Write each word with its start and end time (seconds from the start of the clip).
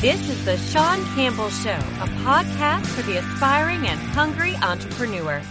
This 0.00 0.28
is 0.30 0.44
the 0.44 0.56
Sean 0.56 1.04
Campbell 1.16 1.50
Show, 1.50 1.70
a 1.70 2.08
podcast 2.22 2.86
for 2.86 3.02
the 3.02 3.18
aspiring 3.18 3.84
and 3.88 3.98
hungry 3.98 4.54
entrepreneur. 4.62 5.42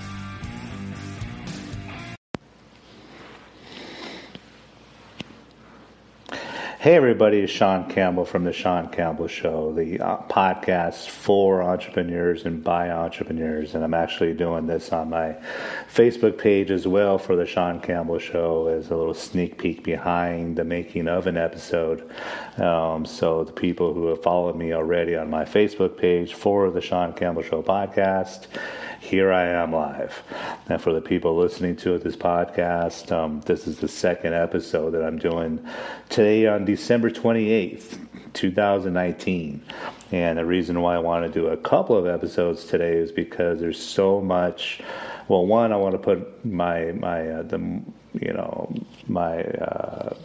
Hey, 6.79 6.93
everybody, 6.93 7.39
it's 7.39 7.51
Sean 7.51 7.89
Campbell 7.89 8.23
from 8.23 8.43
The 8.43 8.53
Sean 8.53 8.89
Campbell 8.89 9.27
Show, 9.27 9.73
the 9.73 9.99
uh, 9.99 10.17
podcast 10.29 11.07
for 11.07 11.63
entrepreneurs 11.63 12.45
and 12.45 12.63
by 12.63 12.91
entrepreneurs. 12.91 13.73
And 13.73 13.83
I'm 13.83 13.95
actually 13.95 14.35
doing 14.35 14.67
this 14.67 14.91
on 14.91 15.09
my 15.09 15.37
Facebook 15.91 16.37
page 16.37 16.69
as 16.69 16.87
well 16.87 17.17
for 17.17 17.35
The 17.35 17.47
Sean 17.47 17.79
Campbell 17.79 18.19
Show 18.19 18.67
as 18.67 18.91
a 18.91 18.95
little 18.95 19.15
sneak 19.15 19.57
peek 19.57 19.83
behind 19.83 20.55
the 20.55 20.63
making 20.63 21.07
of 21.07 21.25
an 21.25 21.35
episode. 21.35 22.07
Um, 22.57 23.07
so, 23.07 23.43
the 23.43 23.53
people 23.53 23.95
who 23.95 24.05
have 24.09 24.21
followed 24.21 24.55
me 24.55 24.71
already 24.71 25.15
on 25.15 25.31
my 25.31 25.45
Facebook 25.45 25.97
page 25.97 26.35
for 26.35 26.69
The 26.69 26.81
Sean 26.81 27.11
Campbell 27.11 27.41
Show 27.41 27.63
podcast, 27.63 28.45
here 28.99 29.31
I 29.31 29.47
am 29.47 29.71
live. 29.71 30.23
And 30.69 30.81
for 30.81 30.93
the 30.93 31.01
people 31.01 31.35
listening 31.37 31.75
to 31.77 31.97
this 31.97 32.15
podcast, 32.15 33.11
um, 33.11 33.41
this 33.41 33.67
is 33.67 33.77
the 33.79 33.87
second 33.87 34.33
episode 34.33 34.91
that 34.91 35.03
I'm 35.03 35.17
doing 35.17 35.65
today 36.09 36.47
on 36.47 36.65
December 36.65 37.09
28th, 37.09 37.97
2019. 38.33 39.63
And 40.11 40.37
the 40.37 40.45
reason 40.45 40.81
why 40.81 40.95
I 40.95 40.99
want 40.99 41.31
to 41.31 41.39
do 41.39 41.47
a 41.47 41.57
couple 41.57 41.97
of 41.97 42.07
episodes 42.07 42.65
today 42.65 42.97
is 42.97 43.11
because 43.11 43.59
there's 43.59 43.81
so 43.81 44.21
much. 44.21 44.81
Well, 45.27 45.45
one, 45.45 45.73
I 45.73 45.75
want 45.77 45.93
to 45.93 45.99
put 45.99 46.45
my 46.45 46.91
my 46.93 47.27
uh, 47.27 47.41
the 47.43 47.57
you 48.13 48.33
know 48.33 48.73
my 49.07 49.43
uh, 49.43 50.15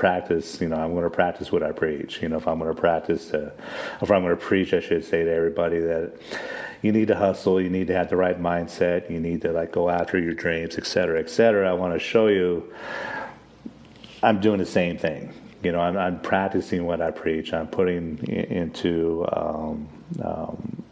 practice, 0.00 0.58
you 0.62 0.68
know, 0.68 0.76
I'm 0.76 0.92
going 0.92 1.04
to 1.04 1.10
practice 1.10 1.52
what 1.52 1.62
I 1.62 1.72
preach. 1.72 2.22
You 2.22 2.30
know, 2.30 2.38
if 2.38 2.48
I'm 2.48 2.58
going 2.58 2.74
to 2.74 2.80
practice, 2.80 3.28
to, 3.32 3.52
if 4.00 4.10
I'm 4.10 4.22
going 4.22 4.34
to 4.34 4.42
preach, 4.42 4.72
I 4.72 4.80
should 4.80 5.04
say 5.04 5.24
to 5.24 5.30
everybody 5.30 5.78
that 5.80 6.14
you 6.82 6.92
need 6.92 7.08
to 7.08 7.16
hustle, 7.16 7.60
you 7.60 7.70
need 7.70 7.86
to 7.88 7.94
have 7.94 8.08
the 8.08 8.16
right 8.16 8.40
mindset, 8.40 9.10
you 9.10 9.20
need 9.20 9.42
to 9.42 9.52
like 9.52 9.72
go 9.72 9.88
after 9.90 10.18
your 10.18 10.34
dreams, 10.34 10.78
et 10.78 10.86
cetera, 10.86 11.18
et 11.18 11.30
cetera. 11.30 11.68
I 11.68 11.72
want 11.74 11.92
to 11.94 11.98
show 11.98 12.28
you 12.28 12.72
I'm 14.22 14.40
doing 14.40 14.58
the 14.58 14.66
same 14.66 14.98
thing. 14.98 15.32
You 15.62 15.72
know, 15.72 15.80
I'm, 15.80 15.96
I'm 15.96 16.20
practicing 16.20 16.84
what 16.84 17.00
I 17.00 17.10
preach. 17.10 17.52
I'm 17.52 17.68
putting 17.68 18.18
into 18.28 19.26
um, 19.32 19.88
um, 20.22 20.82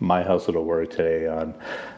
my 0.00 0.22
hustle 0.22 0.52
to 0.54 0.60
work 0.60 0.90
today 0.90 1.26
on, 1.28 1.54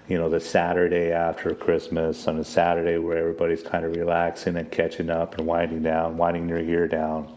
you 0.09 0.19
know, 0.19 0.29
the 0.29 0.41
Saturday 0.41 1.13
after 1.13 1.55
Christmas, 1.55 2.27
on 2.29 2.39
a 2.39 2.45
Saturday 2.45 2.99
where 2.99 3.19
everybody's 3.19 3.63
kind 3.63 3.85
of 3.85 3.97
relaxing 3.97 4.57
and 4.57 4.71
catching 4.71 5.09
up 5.09 5.39
and 5.39 5.47
winding 5.47 5.83
down, 5.83 6.17
winding 6.17 6.47
their 6.47 6.61
year 6.61 6.87
down. 6.87 7.35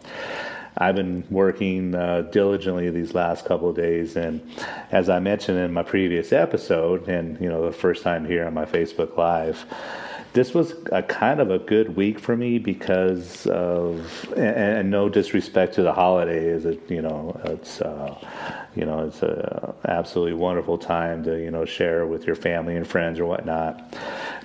I've 0.77 0.95
been 0.95 1.25
working 1.29 1.95
uh, 1.95 2.23
diligently 2.23 2.89
these 2.89 3.13
last 3.13 3.45
couple 3.45 3.69
of 3.69 3.75
days, 3.75 4.15
and 4.17 4.41
as 4.91 5.09
I 5.09 5.19
mentioned 5.19 5.57
in 5.57 5.71
my 5.71 5.83
previous 5.83 6.33
episode, 6.33 7.07
and 7.07 7.39
you 7.39 7.47
know, 7.47 7.65
the 7.65 7.71
first 7.71 8.03
time 8.03 8.25
here 8.25 8.45
on 8.45 8.53
my 8.53 8.65
Facebook 8.65 9.15
Live, 9.15 9.65
this 10.35 10.53
was 10.53 10.73
a 10.91 11.01
kind 11.01 11.39
of 11.39 11.49
a 11.49 11.57
good 11.57 11.95
week 11.95 12.19
for 12.19 12.35
me 12.35 12.59
because 12.59 13.47
of 13.47 14.27
and, 14.35 14.79
and 14.79 14.91
no 14.91 15.07
disrespect 15.07 15.73
to 15.75 15.81
the 15.81 15.93
holidays 15.93 16.65
it 16.65 16.91
you 16.91 17.01
know 17.01 17.39
it's 17.45 17.79
uh, 17.79 18.13
you 18.75 18.85
know 18.85 19.07
it's 19.07 19.23
a 19.23 19.73
absolutely 19.87 20.33
wonderful 20.33 20.77
time 20.77 21.23
to 21.23 21.41
you 21.41 21.49
know 21.49 21.63
share 21.63 22.05
with 22.05 22.27
your 22.27 22.35
family 22.35 22.75
and 22.75 22.85
friends 22.85 23.17
or 23.17 23.25
whatnot. 23.25 23.95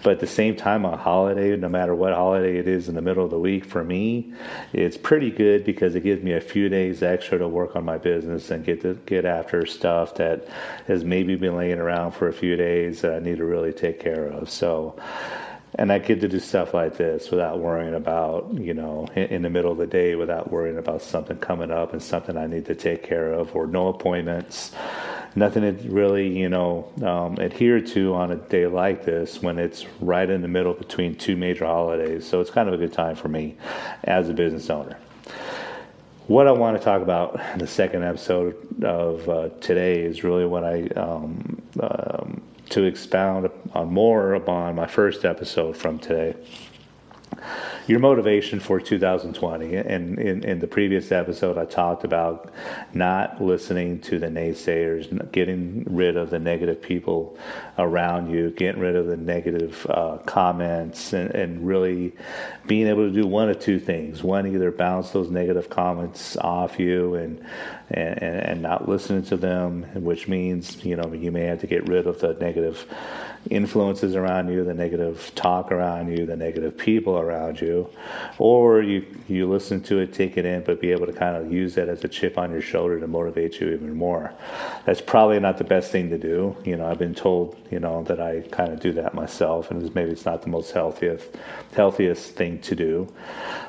But 0.04 0.12
at 0.12 0.20
the 0.20 0.28
same 0.28 0.54
time 0.54 0.84
a 0.84 0.96
holiday 0.96 1.56
no 1.56 1.68
matter 1.68 1.92
what 1.92 2.12
holiday 2.12 2.56
it 2.58 2.68
is 2.68 2.88
in 2.88 2.94
the 2.94 3.02
middle 3.02 3.24
of 3.24 3.30
the 3.30 3.38
week 3.40 3.64
for 3.64 3.82
me 3.82 4.32
it's 4.72 4.96
pretty 4.96 5.32
good 5.32 5.64
because 5.64 5.96
it 5.96 6.04
gives 6.04 6.22
me 6.22 6.34
a 6.34 6.40
few 6.40 6.68
days 6.68 7.02
extra 7.02 7.36
to 7.38 7.48
work 7.48 7.74
on 7.74 7.84
my 7.84 7.98
business 7.98 8.52
and 8.52 8.64
get 8.64 8.80
to 8.82 8.94
get 9.06 9.24
after 9.24 9.66
stuff 9.66 10.14
that 10.14 10.46
has 10.86 11.04
maybe 11.04 11.34
been 11.34 11.56
laying 11.56 11.80
around 11.80 12.12
for 12.12 12.28
a 12.28 12.32
few 12.32 12.54
days 12.54 13.00
that 13.00 13.12
I 13.12 13.18
need 13.18 13.38
to 13.38 13.44
really 13.44 13.72
take 13.72 13.98
care 13.98 14.26
of. 14.26 14.48
So 14.48 14.94
and 15.74 15.92
I 15.92 15.98
get 15.98 16.20
to 16.20 16.28
do 16.28 16.40
stuff 16.40 16.74
like 16.74 16.96
this 16.96 17.30
without 17.30 17.60
worrying 17.60 17.94
about, 17.94 18.52
you 18.54 18.74
know, 18.74 19.06
in, 19.14 19.42
the 19.42 19.50
middle 19.50 19.70
of 19.70 19.78
the 19.78 19.86
day, 19.86 20.14
without 20.16 20.50
worrying 20.50 20.78
about 20.78 21.02
something 21.02 21.36
coming 21.38 21.70
up 21.70 21.92
and 21.92 22.02
something 22.02 22.36
I 22.36 22.46
need 22.46 22.66
to 22.66 22.74
take 22.74 23.02
care 23.02 23.32
of, 23.32 23.54
or 23.54 23.66
no 23.66 23.88
appointments, 23.88 24.72
nothing 25.36 25.62
to 25.62 25.88
really, 25.88 26.36
you 26.36 26.48
know, 26.48 26.90
um, 27.02 27.38
adhere 27.38 27.80
to 27.80 28.14
on 28.14 28.32
a 28.32 28.36
day 28.36 28.66
like 28.66 29.04
this 29.04 29.40
when 29.40 29.58
it's 29.58 29.86
right 30.00 30.28
in 30.28 30.42
the 30.42 30.48
middle 30.48 30.74
between 30.74 31.14
two 31.14 31.36
major 31.36 31.66
holidays. 31.66 32.26
So 32.26 32.40
it's 32.40 32.50
kind 32.50 32.68
of 32.68 32.74
a 32.74 32.78
good 32.78 32.92
time 32.92 33.14
for 33.14 33.28
me 33.28 33.56
as 34.04 34.28
a 34.28 34.34
business 34.34 34.68
owner. 34.70 34.96
What 36.26 36.46
I 36.46 36.52
want 36.52 36.78
to 36.78 36.84
talk 36.84 37.02
about 37.02 37.40
in 37.52 37.58
the 37.58 37.66
second 37.66 38.04
episode 38.04 38.84
of 38.84 39.28
uh, 39.28 39.48
today 39.60 40.00
is 40.02 40.22
really 40.22 40.46
what 40.46 40.64
I 40.64 40.86
um, 40.96 41.60
um, 41.80 42.42
to 42.70 42.84
expound 42.84 43.49
on 43.72 43.92
more 43.92 44.34
upon 44.34 44.74
my 44.74 44.86
first 44.86 45.24
episode 45.24 45.76
from 45.76 45.98
today 45.98 46.34
your 47.86 47.98
motivation 47.98 48.60
for 48.60 48.80
2020. 48.80 49.74
And 49.74 50.18
in, 50.18 50.44
in 50.44 50.58
the 50.60 50.66
previous 50.68 51.10
episode, 51.10 51.58
I 51.58 51.64
talked 51.64 52.04
about 52.04 52.52
not 52.94 53.42
listening 53.42 54.00
to 54.02 54.18
the 54.18 54.28
naysayers, 54.28 55.32
getting 55.32 55.84
rid 55.88 56.16
of 56.16 56.30
the 56.30 56.38
negative 56.38 56.80
people 56.80 57.36
around 57.78 58.30
you, 58.30 58.50
getting 58.50 58.80
rid 58.80 58.94
of 58.94 59.06
the 59.06 59.16
negative 59.16 59.86
uh, 59.90 60.18
comments, 60.18 61.12
and, 61.12 61.34
and 61.34 61.66
really 61.66 62.14
being 62.66 62.86
able 62.86 63.08
to 63.08 63.12
do 63.12 63.26
one 63.26 63.48
of 63.48 63.58
two 63.58 63.80
things. 63.80 64.22
One, 64.22 64.46
either 64.46 64.70
bounce 64.70 65.10
those 65.10 65.30
negative 65.30 65.68
comments 65.68 66.36
off 66.36 66.78
you 66.78 67.16
and, 67.16 67.44
and, 67.90 68.22
and 68.22 68.62
not 68.62 68.88
listening 68.88 69.24
to 69.24 69.36
them, 69.36 69.82
which 69.94 70.28
means, 70.28 70.84
you 70.84 70.94
know, 70.94 71.12
you 71.12 71.32
may 71.32 71.42
have 71.46 71.60
to 71.62 71.66
get 71.66 71.88
rid 71.88 72.06
of 72.06 72.20
the 72.20 72.34
negative 72.34 72.86
influences 73.48 74.14
around 74.14 74.48
you, 74.48 74.64
the 74.64 74.74
negative 74.74 75.32
talk 75.34 75.72
around 75.72 76.08
you, 76.08 76.26
the 76.26 76.36
negative 76.36 76.76
people 76.76 77.18
around 77.18 77.60
you, 77.60 77.88
or 78.38 78.82
you 78.82 79.06
you 79.28 79.48
listen 79.48 79.80
to 79.80 79.98
it, 79.98 80.12
take 80.12 80.36
it 80.36 80.44
in, 80.44 80.62
but 80.62 80.80
be 80.80 80.90
able 80.90 81.06
to 81.06 81.12
kind 81.12 81.36
of 81.36 81.50
use 81.50 81.74
that 81.74 81.88
as 81.88 82.04
a 82.04 82.08
chip 82.08 82.36
on 82.36 82.50
your 82.50 82.60
shoulder 82.60 83.00
to 83.00 83.06
motivate 83.06 83.58
you 83.60 83.70
even 83.70 83.94
more. 83.94 84.32
That's 84.84 85.00
probably 85.00 85.40
not 85.40 85.56
the 85.56 85.64
best 85.64 85.90
thing 85.90 86.10
to 86.10 86.18
do. 86.18 86.54
You 86.64 86.76
know, 86.76 86.86
I've 86.86 86.98
been 86.98 87.14
told, 87.14 87.56
you 87.70 87.80
know, 87.80 88.02
that 88.04 88.20
I 88.20 88.40
kind 88.50 88.72
of 88.72 88.80
do 88.80 88.92
that 88.94 89.14
myself, 89.14 89.70
and 89.70 89.94
maybe 89.94 90.10
it's 90.10 90.26
not 90.26 90.42
the 90.42 90.50
most 90.50 90.72
healthiest 90.72 91.28
healthiest 91.74 92.34
thing 92.34 92.60
to 92.60 92.74
do. 92.74 93.12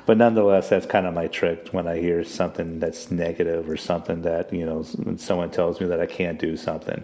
But 0.05 0.17
nonetheless, 0.17 0.69
that's 0.69 0.85
kind 0.85 1.05
of 1.05 1.13
my 1.13 1.27
trick 1.27 1.69
when 1.71 1.87
I 1.87 1.99
hear 1.99 2.23
something 2.23 2.79
that's 2.79 3.11
negative 3.11 3.69
or 3.69 3.77
something 3.77 4.23
that 4.23 4.51
you 4.51 4.65
know 4.65 4.83
someone 5.17 5.51
tells 5.51 5.79
me 5.79 5.87
that 5.87 6.01
I 6.01 6.07
can't 6.07 6.39
do 6.39 6.57
something. 6.57 7.03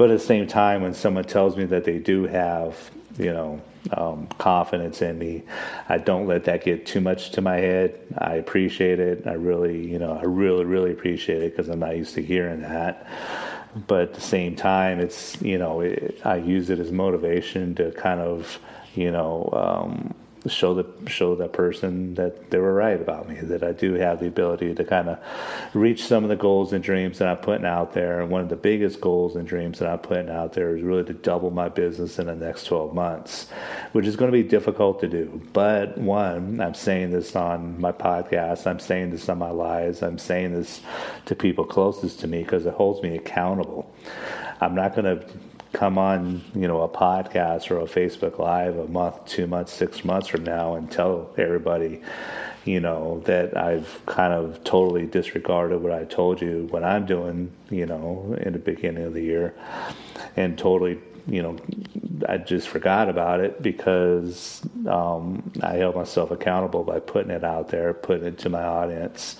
But 0.00 0.10
at 0.10 0.18
the 0.18 0.24
same 0.24 0.46
time, 0.46 0.80
when 0.80 0.94
someone 0.94 1.24
tells 1.24 1.58
me 1.58 1.66
that 1.66 1.84
they 1.84 1.98
do 1.98 2.22
have, 2.22 2.90
you 3.18 3.34
know, 3.34 3.60
um, 3.92 4.28
confidence 4.38 5.02
in 5.02 5.18
me, 5.18 5.42
I 5.90 5.98
don't 5.98 6.26
let 6.26 6.44
that 6.44 6.64
get 6.64 6.86
too 6.86 7.02
much 7.02 7.32
to 7.32 7.42
my 7.42 7.58
head. 7.58 8.00
I 8.16 8.36
appreciate 8.36 8.98
it. 8.98 9.26
I 9.26 9.34
really, 9.34 9.86
you 9.86 9.98
know, 9.98 10.18
I 10.18 10.22
really, 10.22 10.64
really 10.64 10.90
appreciate 10.90 11.42
it 11.42 11.54
because 11.54 11.68
I'm 11.68 11.80
not 11.80 11.98
used 11.98 12.14
to 12.14 12.22
hearing 12.22 12.62
that. 12.62 13.06
But 13.86 14.00
at 14.00 14.14
the 14.14 14.22
same 14.22 14.56
time, 14.56 15.00
it's, 15.00 15.38
you 15.42 15.58
know, 15.58 15.82
it, 15.82 16.18
I 16.24 16.36
use 16.36 16.70
it 16.70 16.78
as 16.78 16.90
motivation 16.90 17.74
to 17.74 17.92
kind 17.92 18.20
of, 18.20 18.58
you 18.94 19.10
know, 19.10 19.50
um, 19.52 20.14
show 20.48 20.74
the 20.74 20.86
show 21.10 21.34
that 21.34 21.52
person 21.52 22.14
that 22.14 22.50
they 22.50 22.58
were 22.58 22.72
right 22.72 23.00
about 23.00 23.28
me 23.28 23.36
that 23.36 23.62
I 23.62 23.72
do 23.72 23.94
have 23.94 24.20
the 24.20 24.26
ability 24.26 24.74
to 24.74 24.84
kind 24.84 25.08
of 25.08 25.18
reach 25.74 26.04
some 26.04 26.24
of 26.24 26.30
the 26.30 26.36
goals 26.36 26.72
and 26.72 26.82
dreams 26.82 27.18
that 27.18 27.28
I'm 27.28 27.36
putting 27.36 27.66
out 27.66 27.92
there. 27.92 28.20
And 28.20 28.30
one 28.30 28.40
of 28.40 28.48
the 28.48 28.56
biggest 28.56 29.00
goals 29.00 29.36
and 29.36 29.46
dreams 29.46 29.80
that 29.80 29.88
I'm 29.88 29.98
putting 29.98 30.30
out 30.30 30.54
there 30.54 30.74
is 30.76 30.82
really 30.82 31.04
to 31.04 31.12
double 31.12 31.50
my 31.50 31.68
business 31.68 32.18
in 32.18 32.26
the 32.26 32.34
next 32.34 32.64
12 32.64 32.94
months 32.94 33.48
which 33.92 34.06
is 34.06 34.16
going 34.16 34.30
to 34.30 34.36
be 34.36 34.46
difficult 34.46 35.00
to 35.00 35.08
do. 35.08 35.40
But 35.52 35.98
one 35.98 36.60
I'm 36.60 36.74
saying 36.74 37.10
this 37.10 37.36
on 37.36 37.80
my 37.80 37.92
podcast 37.92 38.66
I'm 38.66 38.78
saying 38.78 39.10
this 39.10 39.28
on 39.28 39.38
my 39.38 39.50
lives 39.50 40.02
I'm 40.02 40.18
saying 40.18 40.54
this 40.54 40.80
to 41.26 41.34
people 41.34 41.64
closest 41.64 42.20
to 42.20 42.28
me 42.28 42.42
because 42.42 42.66
it 42.66 42.74
holds 42.74 43.02
me 43.02 43.16
accountable. 43.16 43.92
I'm 44.60 44.74
not 44.74 44.94
going 44.94 45.18
to 45.18 45.26
come 45.72 45.98
on, 45.98 46.42
you 46.54 46.66
know, 46.66 46.82
a 46.82 46.88
podcast 46.88 47.70
or 47.70 47.78
a 47.78 47.84
Facebook 47.84 48.38
Live 48.38 48.76
a 48.76 48.88
month, 48.88 49.24
two 49.26 49.46
months, 49.46 49.72
six 49.72 50.04
months 50.04 50.28
from 50.28 50.44
now 50.44 50.74
and 50.74 50.90
tell 50.90 51.32
everybody, 51.38 52.02
you 52.64 52.80
know, 52.80 53.20
that 53.26 53.56
I've 53.56 54.04
kind 54.06 54.32
of 54.32 54.62
totally 54.64 55.06
disregarded 55.06 55.80
what 55.80 55.92
I 55.92 56.04
told 56.04 56.42
you 56.42 56.66
what 56.70 56.82
I'm 56.82 57.06
doing, 57.06 57.52
you 57.70 57.86
know, 57.86 58.36
in 58.40 58.52
the 58.52 58.58
beginning 58.58 59.04
of 59.04 59.14
the 59.14 59.22
year. 59.22 59.54
And 60.36 60.58
totally, 60.58 60.98
you 61.26 61.42
know, 61.42 61.56
I 62.28 62.38
just 62.38 62.68
forgot 62.68 63.08
about 63.08 63.40
it 63.40 63.62
because 63.62 64.62
um, 64.88 65.52
I 65.62 65.76
held 65.76 65.94
myself 65.94 66.30
accountable 66.30 66.82
by 66.82 67.00
putting 67.00 67.30
it 67.30 67.44
out 67.44 67.68
there, 67.68 67.94
putting 67.94 68.26
it 68.26 68.38
to 68.38 68.48
my 68.48 68.62
audience 68.62 69.36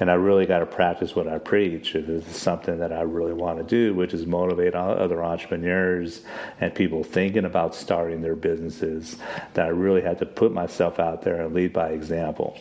and 0.00 0.10
I 0.10 0.14
really 0.14 0.46
got 0.46 0.60
to 0.60 0.66
practice 0.66 1.16
what 1.16 1.26
I 1.26 1.38
preach. 1.38 1.94
It 1.94 2.08
is 2.08 2.24
something 2.26 2.78
that 2.78 2.92
I 2.92 3.02
really 3.02 3.32
want 3.32 3.58
to 3.58 3.64
do, 3.64 3.94
which 3.94 4.14
is 4.14 4.26
motivate 4.26 4.74
other 4.74 5.22
entrepreneurs 5.22 6.22
and 6.60 6.74
people 6.74 7.02
thinking 7.02 7.44
about 7.44 7.74
starting 7.74 8.22
their 8.22 8.36
businesses. 8.36 9.16
That 9.54 9.66
I 9.66 9.70
really 9.70 10.00
had 10.00 10.18
to 10.20 10.26
put 10.26 10.52
myself 10.52 11.00
out 11.00 11.22
there 11.22 11.44
and 11.44 11.54
lead 11.54 11.72
by 11.72 11.90
example. 11.90 12.56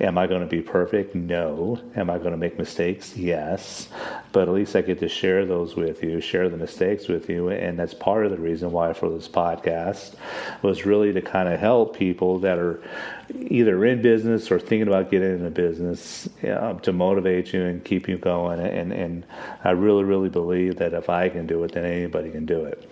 Am 0.00 0.16
I 0.16 0.26
going 0.26 0.42
to 0.42 0.46
be 0.46 0.62
perfect? 0.62 1.14
No. 1.14 1.80
Am 1.96 2.08
I 2.08 2.18
going 2.18 2.32
to 2.32 2.36
make 2.36 2.58
mistakes? 2.58 3.16
Yes. 3.16 3.88
But 4.32 4.48
at 4.48 4.54
least 4.54 4.76
I 4.76 4.82
get 4.82 5.00
to 5.00 5.08
share 5.08 5.44
those 5.44 5.74
with 5.74 6.02
you, 6.02 6.20
share 6.20 6.48
the 6.48 6.56
mistakes 6.56 7.08
with 7.08 7.28
you, 7.28 7.48
and 7.48 7.78
that's 7.78 7.94
part 7.94 8.26
of 8.26 8.30
the 8.30 8.38
reason 8.38 8.70
why 8.70 8.92
for 8.92 9.08
this 9.08 9.28
podcast 9.28 10.14
was 10.62 10.86
really 10.86 11.12
to 11.12 11.22
kind 11.22 11.48
of 11.48 11.58
help 11.58 11.96
people 11.96 12.38
that 12.40 12.58
are 12.58 12.82
either 13.34 13.84
in 13.84 14.02
business 14.02 14.50
or 14.50 14.60
thinking 14.60 14.86
about 14.86 15.10
getting 15.10 15.32
into 15.32 15.50
business 15.50 16.28
to 16.82 16.92
motivate 16.92 17.52
you 17.52 17.62
and 17.62 17.84
keep 17.84 18.08
you 18.08 18.18
going. 18.18 18.60
And, 18.60 18.92
and 18.92 19.26
I 19.64 19.70
really, 19.70 20.04
really 20.04 20.28
believe 20.28 20.76
that 20.76 20.92
if 20.92 21.08
I 21.08 21.28
can 21.28 21.46
do 21.46 21.62
it, 21.64 21.72
then 21.72 21.84
anybody 21.84 22.30
can 22.30 22.46
do 22.46 22.64
it. 22.64 22.90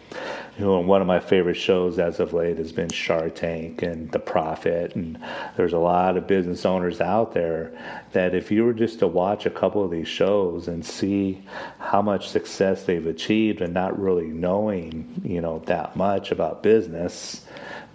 You 0.58 0.64
know, 0.64 0.80
one 0.80 1.00
of 1.00 1.06
my 1.06 1.20
favorite 1.20 1.56
shows 1.56 1.98
as 1.98 2.20
of 2.20 2.32
late 2.32 2.58
has 2.58 2.70
been 2.70 2.88
Shark 2.88 3.34
Tank 3.34 3.82
and 3.82 4.10
The 4.12 4.18
Profit. 4.18 4.94
And 4.94 5.18
there's 5.56 5.72
a 5.72 5.78
lot 5.78 6.16
of 6.16 6.26
business 6.26 6.64
owners 6.64 7.00
out 7.00 7.34
there 7.34 7.72
that 8.12 8.34
if 8.34 8.50
you 8.50 8.64
were 8.64 8.72
just 8.72 9.00
to 9.00 9.06
watch 9.06 9.46
a 9.46 9.50
couple 9.50 9.84
of 9.84 9.90
these 9.90 10.08
shows 10.08 10.68
and 10.68 10.84
see 10.84 11.42
how 11.78 12.02
much 12.02 12.28
success 12.28 12.84
they've 12.84 13.06
achieved 13.06 13.60
and 13.60 13.74
not 13.74 13.98
really 13.98 14.26
knowing, 14.26 15.20
you 15.24 15.40
know, 15.40 15.58
that 15.66 15.96
much 15.96 16.30
about 16.30 16.62
business, 16.62 17.44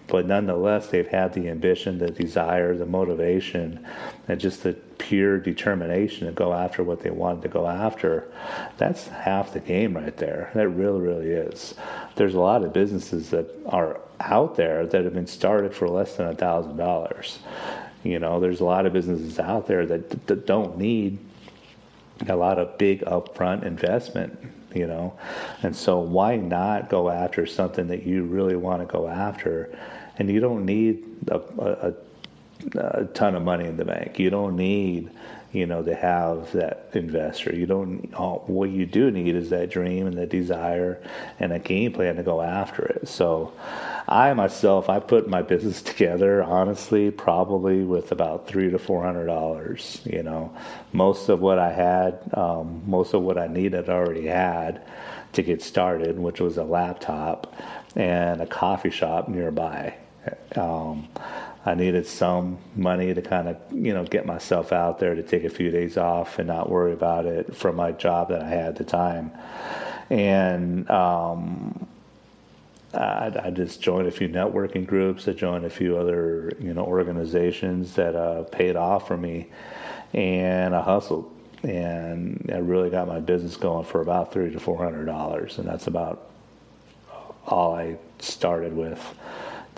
but 0.09 0.25
nonetheless, 0.25 0.87
they've 0.87 1.07
had 1.07 1.33
the 1.33 1.49
ambition, 1.49 1.99
the 1.99 2.09
desire, 2.09 2.75
the 2.75 2.85
motivation, 2.85 3.85
and 4.27 4.39
just 4.39 4.63
the 4.63 4.73
pure 4.97 5.39
determination 5.39 6.27
to 6.27 6.33
go 6.33 6.53
after 6.53 6.83
what 6.83 7.01
they 7.01 7.11
wanted 7.11 7.43
to 7.43 7.47
go 7.47 7.67
after. 7.67 8.31
That's 8.77 9.07
half 9.07 9.53
the 9.53 9.59
game 9.59 9.95
right 9.95 10.15
there. 10.17 10.51
That 10.55 10.69
really, 10.69 11.01
really 11.01 11.29
is. 11.29 11.75
There's 12.15 12.33
a 12.33 12.39
lot 12.39 12.63
of 12.63 12.73
businesses 12.73 13.29
that 13.29 13.49
are 13.67 13.99
out 14.19 14.55
there 14.55 14.85
that 14.87 15.03
have 15.03 15.13
been 15.13 15.27
started 15.27 15.73
for 15.73 15.87
less 15.87 16.15
than 16.15 16.27
a 16.27 16.35
thousand 16.35 16.77
dollars. 16.77 17.39
You 18.03 18.19
know, 18.19 18.39
there's 18.39 18.61
a 18.61 18.65
lot 18.65 18.85
of 18.85 18.93
businesses 18.93 19.39
out 19.39 19.67
there 19.67 19.85
that, 19.85 20.27
that 20.27 20.45
don't 20.45 20.77
need 20.77 21.19
a 22.27 22.35
lot 22.35 22.59
of 22.59 22.77
big 22.77 23.01
upfront 23.01 23.63
investment 23.63 24.37
you 24.73 24.85
know 24.85 25.17
and 25.63 25.75
so 25.75 25.99
why 25.99 26.35
not 26.35 26.89
go 26.89 27.09
after 27.09 27.45
something 27.45 27.87
that 27.87 28.03
you 28.03 28.23
really 28.23 28.55
want 28.55 28.81
to 28.81 28.91
go 28.91 29.07
after 29.07 29.75
and 30.19 30.29
you 30.29 30.39
don't 30.39 30.65
need 30.65 31.03
a, 31.29 31.39
a, 31.57 31.93
a 32.77 33.05
ton 33.05 33.35
of 33.35 33.43
money 33.43 33.65
in 33.65 33.77
the 33.77 33.85
bank. 33.85 34.19
You 34.19 34.29
don't 34.29 34.55
need 34.55 35.09
you 35.51 35.65
know, 35.65 35.81
to 35.81 35.95
have 35.95 36.51
that 36.51 36.89
investor. 36.93 37.55
You 37.55 37.65
don't. 37.65 38.13
All, 38.13 38.43
what 38.45 38.69
you 38.69 38.85
do 38.85 39.09
need 39.09 39.35
is 39.35 39.49
that 39.49 39.71
dream 39.71 40.05
and 40.05 40.15
that 40.17 40.29
desire 40.29 41.01
and 41.39 41.51
a 41.51 41.57
game 41.57 41.91
plan 41.91 42.17
to 42.17 42.23
go 42.23 42.41
after 42.41 42.83
it. 42.83 43.07
So, 43.07 43.53
I 44.07 44.31
myself, 44.33 44.89
I 44.89 44.99
put 44.99 45.27
my 45.27 45.41
business 45.41 45.81
together 45.81 46.43
honestly, 46.43 47.09
probably 47.09 47.83
with 47.83 48.11
about 48.11 48.47
three 48.47 48.69
to 48.69 48.77
four 48.77 49.03
hundred 49.03 49.25
dollars. 49.25 50.01
You 50.05 50.21
know, 50.21 50.55
most 50.93 51.29
of 51.29 51.39
what 51.39 51.57
I 51.57 51.71
had, 51.71 52.19
um, 52.33 52.83
most 52.85 53.13
of 53.15 53.23
what 53.23 53.37
I 53.37 53.47
needed, 53.47 53.89
already 53.89 54.27
had 54.27 54.83
to 55.33 55.41
get 55.41 55.63
started, 55.63 56.19
which 56.19 56.39
was 56.39 56.57
a 56.57 56.63
laptop 56.63 57.55
and 57.95 58.41
a 58.41 58.45
coffee 58.45 58.91
shop 58.91 59.27
nearby. 59.29 59.95
Um, 60.57 61.07
I 61.65 61.73
needed 61.73 62.07
some 62.07 62.57
money 62.75 63.13
to 63.13 63.21
kind 63.21 63.49
of, 63.49 63.57
you 63.71 63.93
know, 63.93 64.05
get 64.05 64.25
myself 64.25 64.71
out 64.71 64.99
there 64.99 65.13
to 65.13 65.23
take 65.23 65.43
a 65.43 65.49
few 65.49 65.69
days 65.71 65.97
off 65.97 66.39
and 66.39 66.47
not 66.47 66.69
worry 66.69 66.93
about 66.93 67.25
it 67.25 67.55
from 67.55 67.75
my 67.75 67.91
job 67.91 68.29
that 68.29 68.41
I 68.41 68.47
had 68.47 68.67
at 68.69 68.75
the 68.77 68.83
time. 68.85 69.31
And 70.09 70.89
um, 70.89 71.87
I, 72.93 73.31
I, 73.43 73.51
just 73.51 73.81
joined 73.81 74.07
a 74.07 74.11
few 74.11 74.29
networking 74.29 74.87
groups. 74.87 75.27
I 75.27 75.33
joined 75.33 75.65
a 75.65 75.69
few 75.69 75.97
other, 75.97 76.53
you 76.59 76.73
know, 76.73 76.83
organizations 76.83 77.93
that 77.95 78.15
uh, 78.15 78.43
paid 78.43 78.75
off 78.75 79.07
for 79.07 79.17
me, 79.17 79.49
and 80.13 80.75
I 80.75 80.81
hustled. 80.81 81.31
And 81.61 82.49
I 82.53 82.57
really 82.57 82.89
got 82.89 83.07
my 83.07 83.19
business 83.19 83.57
going 83.57 83.85
for 83.85 84.01
about 84.01 84.31
three 84.31 84.49
to 84.51 84.59
four 84.59 84.77
hundred 84.77 85.05
dollars, 85.05 85.59
and 85.59 85.67
that's 85.67 85.87
about 85.87 86.31
all 87.45 87.75
I 87.75 87.97
started 88.19 88.75
with 88.75 88.99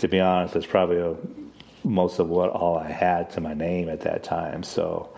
to 0.01 0.07
be 0.07 0.19
honest, 0.19 0.55
it's 0.55 0.65
probably 0.65 0.97
a, 0.97 1.15
most 1.83 2.19
of 2.19 2.27
what 2.27 2.49
all 2.49 2.75
I 2.75 2.91
had 2.91 3.29
to 3.31 3.41
my 3.41 3.53
name 3.53 3.87
at 3.87 4.01
that 4.01 4.23
time. 4.23 4.63
So 4.63 5.09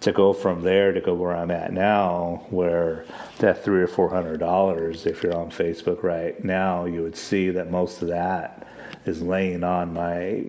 to 0.00 0.12
go 0.12 0.32
from 0.32 0.62
there 0.62 0.92
to 0.92 1.00
go 1.00 1.12
where 1.12 1.36
I'm 1.36 1.50
at 1.50 1.72
now, 1.72 2.46
where 2.48 3.04
that 3.38 3.62
three 3.62 3.82
or 3.82 3.86
four 3.86 4.08
hundred 4.08 4.40
dollars, 4.40 5.04
if 5.04 5.22
you're 5.22 5.36
on 5.36 5.50
Facebook 5.50 6.02
right 6.02 6.42
now, 6.42 6.86
you 6.86 7.02
would 7.02 7.16
see 7.16 7.50
that 7.50 7.70
most 7.70 8.00
of 8.00 8.08
that 8.08 8.66
is 9.04 9.20
laying 9.20 9.62
on 9.62 9.92
my, 9.92 10.44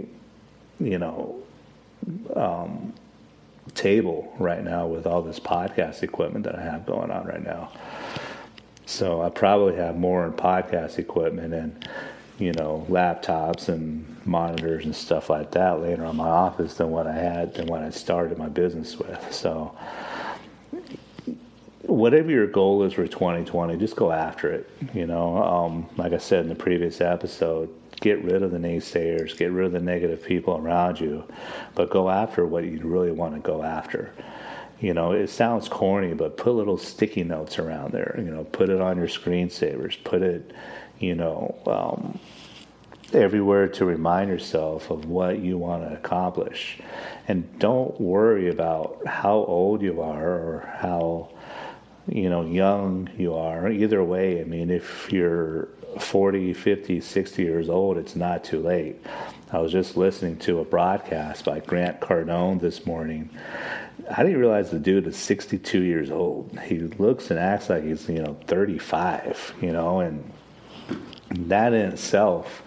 you 0.79 0.97
know, 0.97 1.35
um, 2.33 2.93
table 3.73 4.33
right 4.39 4.63
now 4.63 4.87
with 4.87 5.05
all 5.05 5.21
this 5.21 5.39
podcast 5.39 6.01
equipment 6.01 6.45
that 6.45 6.55
I 6.55 6.63
have 6.63 6.85
going 6.85 7.11
on 7.11 7.25
right 7.25 7.43
now. 7.43 7.71
So 8.85 9.21
I 9.21 9.29
probably 9.29 9.75
have 9.75 9.97
more 9.97 10.25
in 10.25 10.31
podcast 10.31 10.97
equipment 10.97 11.53
and 11.53 11.89
you 12.37 12.51
know, 12.53 12.85
laptops 12.89 13.69
and 13.69 14.05
monitors 14.25 14.85
and 14.85 14.95
stuff 14.95 15.29
like 15.29 15.51
that 15.51 15.81
later 15.81 16.05
on 16.05 16.17
my 16.17 16.27
office 16.27 16.75
than 16.75 16.89
what 16.89 17.07
I 17.07 17.13
had 17.13 17.53
than 17.53 17.67
what 17.67 17.81
I 17.81 17.89
started 17.89 18.37
my 18.37 18.49
business 18.49 18.97
with. 18.97 19.33
So 19.33 19.75
whatever 21.83 22.31
your 22.31 22.47
goal 22.47 22.83
is 22.83 22.93
for 22.93 23.07
2020, 23.07 23.77
just 23.77 23.95
go 23.95 24.11
after 24.11 24.51
it. 24.51 24.69
You 24.93 25.07
know, 25.07 25.37
um, 25.37 25.89
like 25.97 26.13
I 26.13 26.17
said 26.17 26.41
in 26.41 26.49
the 26.49 26.55
previous 26.55 27.01
episode, 27.01 27.69
get 28.01 28.23
rid 28.23 28.43
of 28.43 28.51
the 28.51 28.57
naysayers, 28.57 29.37
get 29.37 29.51
rid 29.51 29.67
of 29.67 29.71
the 29.71 29.79
negative 29.79 30.23
people 30.23 30.57
around 30.57 30.99
you, 30.99 31.23
but 31.73 31.89
go 31.89 32.09
after 32.09 32.45
what 32.45 32.65
you 32.65 32.79
really 32.83 33.11
want 33.11 33.35
to 33.35 33.39
go 33.39 33.63
after. 33.63 34.11
You 34.79 34.93
know, 34.93 35.13
it 35.13 35.29
sounds 35.29 35.69
corny, 35.69 36.13
but 36.13 36.35
put 36.35 36.53
little 36.53 36.77
sticky 36.77 37.23
notes 37.23 37.59
around 37.59 37.93
there. 37.93 38.15
You 38.17 38.29
know, 38.29 38.43
put 38.43 38.69
it 38.69 38.81
on 38.81 38.97
your 38.97 39.07
screensavers. 39.07 40.03
Put 40.03 40.21
it 40.21 40.51
you 40.99 41.15
know, 41.15 41.55
um, 41.67 42.19
everywhere 43.13 43.67
to 43.67 43.85
remind 43.85 44.29
yourself 44.29 44.89
of 44.89 45.05
what 45.05 45.39
you 45.39 45.57
want 45.57 45.83
to 45.83 45.95
accomplish. 45.95 46.79
And 47.27 47.59
don't 47.59 47.99
worry 47.99 48.49
about 48.49 49.05
how 49.05 49.35
old 49.35 49.81
you 49.81 50.01
are 50.01 50.29
or 50.29 50.73
how, 50.79 51.29
you 52.07 52.29
know, 52.29 52.45
young 52.45 53.09
you 53.17 53.35
are. 53.35 53.69
Either 53.69 54.03
way, 54.03 54.41
I 54.41 54.43
mean, 54.43 54.69
if 54.69 55.11
you're 55.11 55.69
40, 55.99 56.53
50, 56.53 57.01
60 57.01 57.41
years 57.41 57.69
old, 57.69 57.97
it's 57.97 58.15
not 58.15 58.43
too 58.43 58.61
late. 58.61 58.97
I 59.51 59.59
was 59.59 59.71
just 59.71 59.95
listening 59.95 60.37
to 60.39 60.59
a 60.59 60.65
broadcast 60.65 61.45
by 61.45 61.59
Grant 61.59 62.01
Cardone 62.01 62.59
this 62.59 62.85
morning. 62.85 63.29
I 64.09 64.23
didn't 64.23 64.39
realize 64.39 64.69
the 64.69 64.79
dude 64.79 65.07
is 65.07 65.15
62 65.15 65.81
years 65.81 66.11
old. 66.11 66.59
He 66.65 66.79
looks 66.79 67.31
and 67.31 67.39
acts 67.39 67.69
like 67.69 67.83
he's, 67.83 68.07
you 68.09 68.21
know, 68.21 68.37
35, 68.47 69.55
you 69.61 69.71
know, 69.71 69.99
and 69.99 70.31
that 71.31 71.73
in 71.73 71.91
itself 71.91 72.63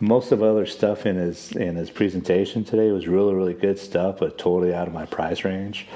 most 0.00 0.32
of 0.32 0.42
other 0.42 0.66
stuff 0.66 1.06
in 1.06 1.16
his 1.16 1.52
in 1.52 1.76
his 1.76 1.90
presentation 1.90 2.64
today 2.64 2.90
was 2.90 3.06
really 3.06 3.34
really 3.34 3.54
good 3.54 3.78
stuff 3.78 4.18
but 4.18 4.36
totally 4.36 4.74
out 4.74 4.86
of 4.86 4.94
my 4.94 5.06
price 5.06 5.44
range. 5.44 5.86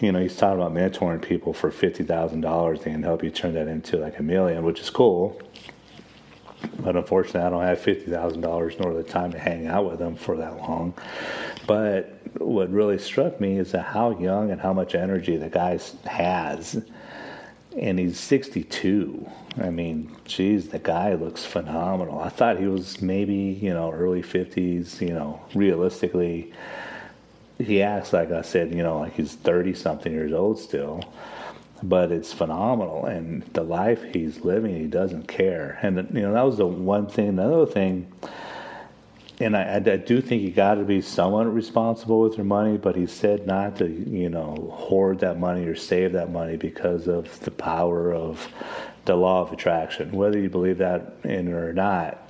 You 0.00 0.12
know 0.12 0.20
he's 0.20 0.36
talking 0.36 0.60
about 0.60 0.74
mentoring 0.74 1.22
people 1.22 1.52
for 1.52 1.70
$50000 1.70 2.86
and 2.86 3.04
help 3.04 3.24
you 3.24 3.30
turn 3.30 3.54
that 3.54 3.66
into 3.66 3.96
like 3.96 4.18
a 4.18 4.22
million 4.22 4.64
which 4.64 4.80
is 4.80 4.90
cool. 4.90 5.40
But 6.78 6.96
unfortunately 6.96 7.42
i 7.42 7.50
don't 7.50 7.62
have 7.62 7.78
$50000 7.78 8.80
nor 8.80 8.94
the 8.94 9.02
time 9.02 9.32
to 9.32 9.38
hang 9.38 9.66
out 9.66 9.88
with 9.88 9.98
them 9.98 10.16
for 10.16 10.36
that 10.36 10.56
long. 10.56 10.94
But 11.66 12.20
what 12.38 12.70
really 12.70 12.98
struck 12.98 13.40
me 13.40 13.58
is 13.58 13.72
how 13.72 14.18
young 14.18 14.50
and 14.50 14.60
how 14.60 14.72
much 14.72 14.94
energy 14.94 15.36
the 15.36 15.48
guy 15.48 15.78
has 16.04 16.82
and 17.76 17.98
he's 17.98 18.18
62. 18.18 19.28
I 19.58 19.70
mean, 19.70 20.14
geez, 20.24 20.68
the 20.68 20.78
guy 20.78 21.14
looks 21.14 21.44
phenomenal. 21.44 22.20
I 22.20 22.28
thought 22.28 22.58
he 22.58 22.66
was 22.66 23.00
maybe, 23.00 23.34
you 23.34 23.72
know, 23.72 23.92
early 23.92 24.22
50s, 24.22 25.00
you 25.00 25.14
know, 25.14 25.40
realistically. 25.54 26.52
He 27.58 27.82
acts 27.82 28.12
like 28.12 28.30
I 28.30 28.42
said, 28.42 28.74
you 28.74 28.82
know, 28.82 29.00
like 29.00 29.14
he's 29.14 29.34
30 29.34 29.74
something 29.74 30.12
years 30.12 30.32
old 30.32 30.58
still. 30.58 31.02
But 31.82 32.12
it's 32.12 32.32
phenomenal. 32.32 33.04
And 33.04 33.42
the 33.52 33.62
life 33.62 34.02
he's 34.02 34.40
living, 34.40 34.76
he 34.76 34.86
doesn't 34.86 35.28
care. 35.28 35.78
And, 35.82 35.96
you 36.12 36.22
know, 36.22 36.32
that 36.32 36.42
was 36.42 36.56
the 36.56 36.66
one 36.66 37.06
thing. 37.06 37.28
Another 37.28 37.66
thing 37.66 38.10
and 39.38 39.56
I, 39.56 39.76
I, 39.76 39.96
do 39.96 40.20
think 40.20 40.42
you 40.42 40.50
got 40.50 40.74
to 40.74 40.84
be 40.84 41.02
somewhat 41.02 41.52
responsible 41.52 42.20
with 42.20 42.36
your 42.36 42.46
money, 42.46 42.78
but 42.78 42.96
he 42.96 43.06
said 43.06 43.46
not 43.46 43.76
to, 43.76 43.88
you 43.88 44.30
know, 44.30 44.72
hoard 44.72 45.20
that 45.20 45.38
money 45.38 45.66
or 45.66 45.74
save 45.74 46.12
that 46.12 46.30
money 46.30 46.56
because 46.56 47.06
of 47.06 47.38
the 47.40 47.50
power 47.50 48.14
of 48.14 48.48
the 49.04 49.14
law 49.14 49.42
of 49.42 49.52
attraction. 49.52 50.12
Whether 50.12 50.38
you 50.38 50.48
believe 50.48 50.78
that 50.78 51.16
in 51.22 51.52
or 51.52 51.72
not, 51.72 52.28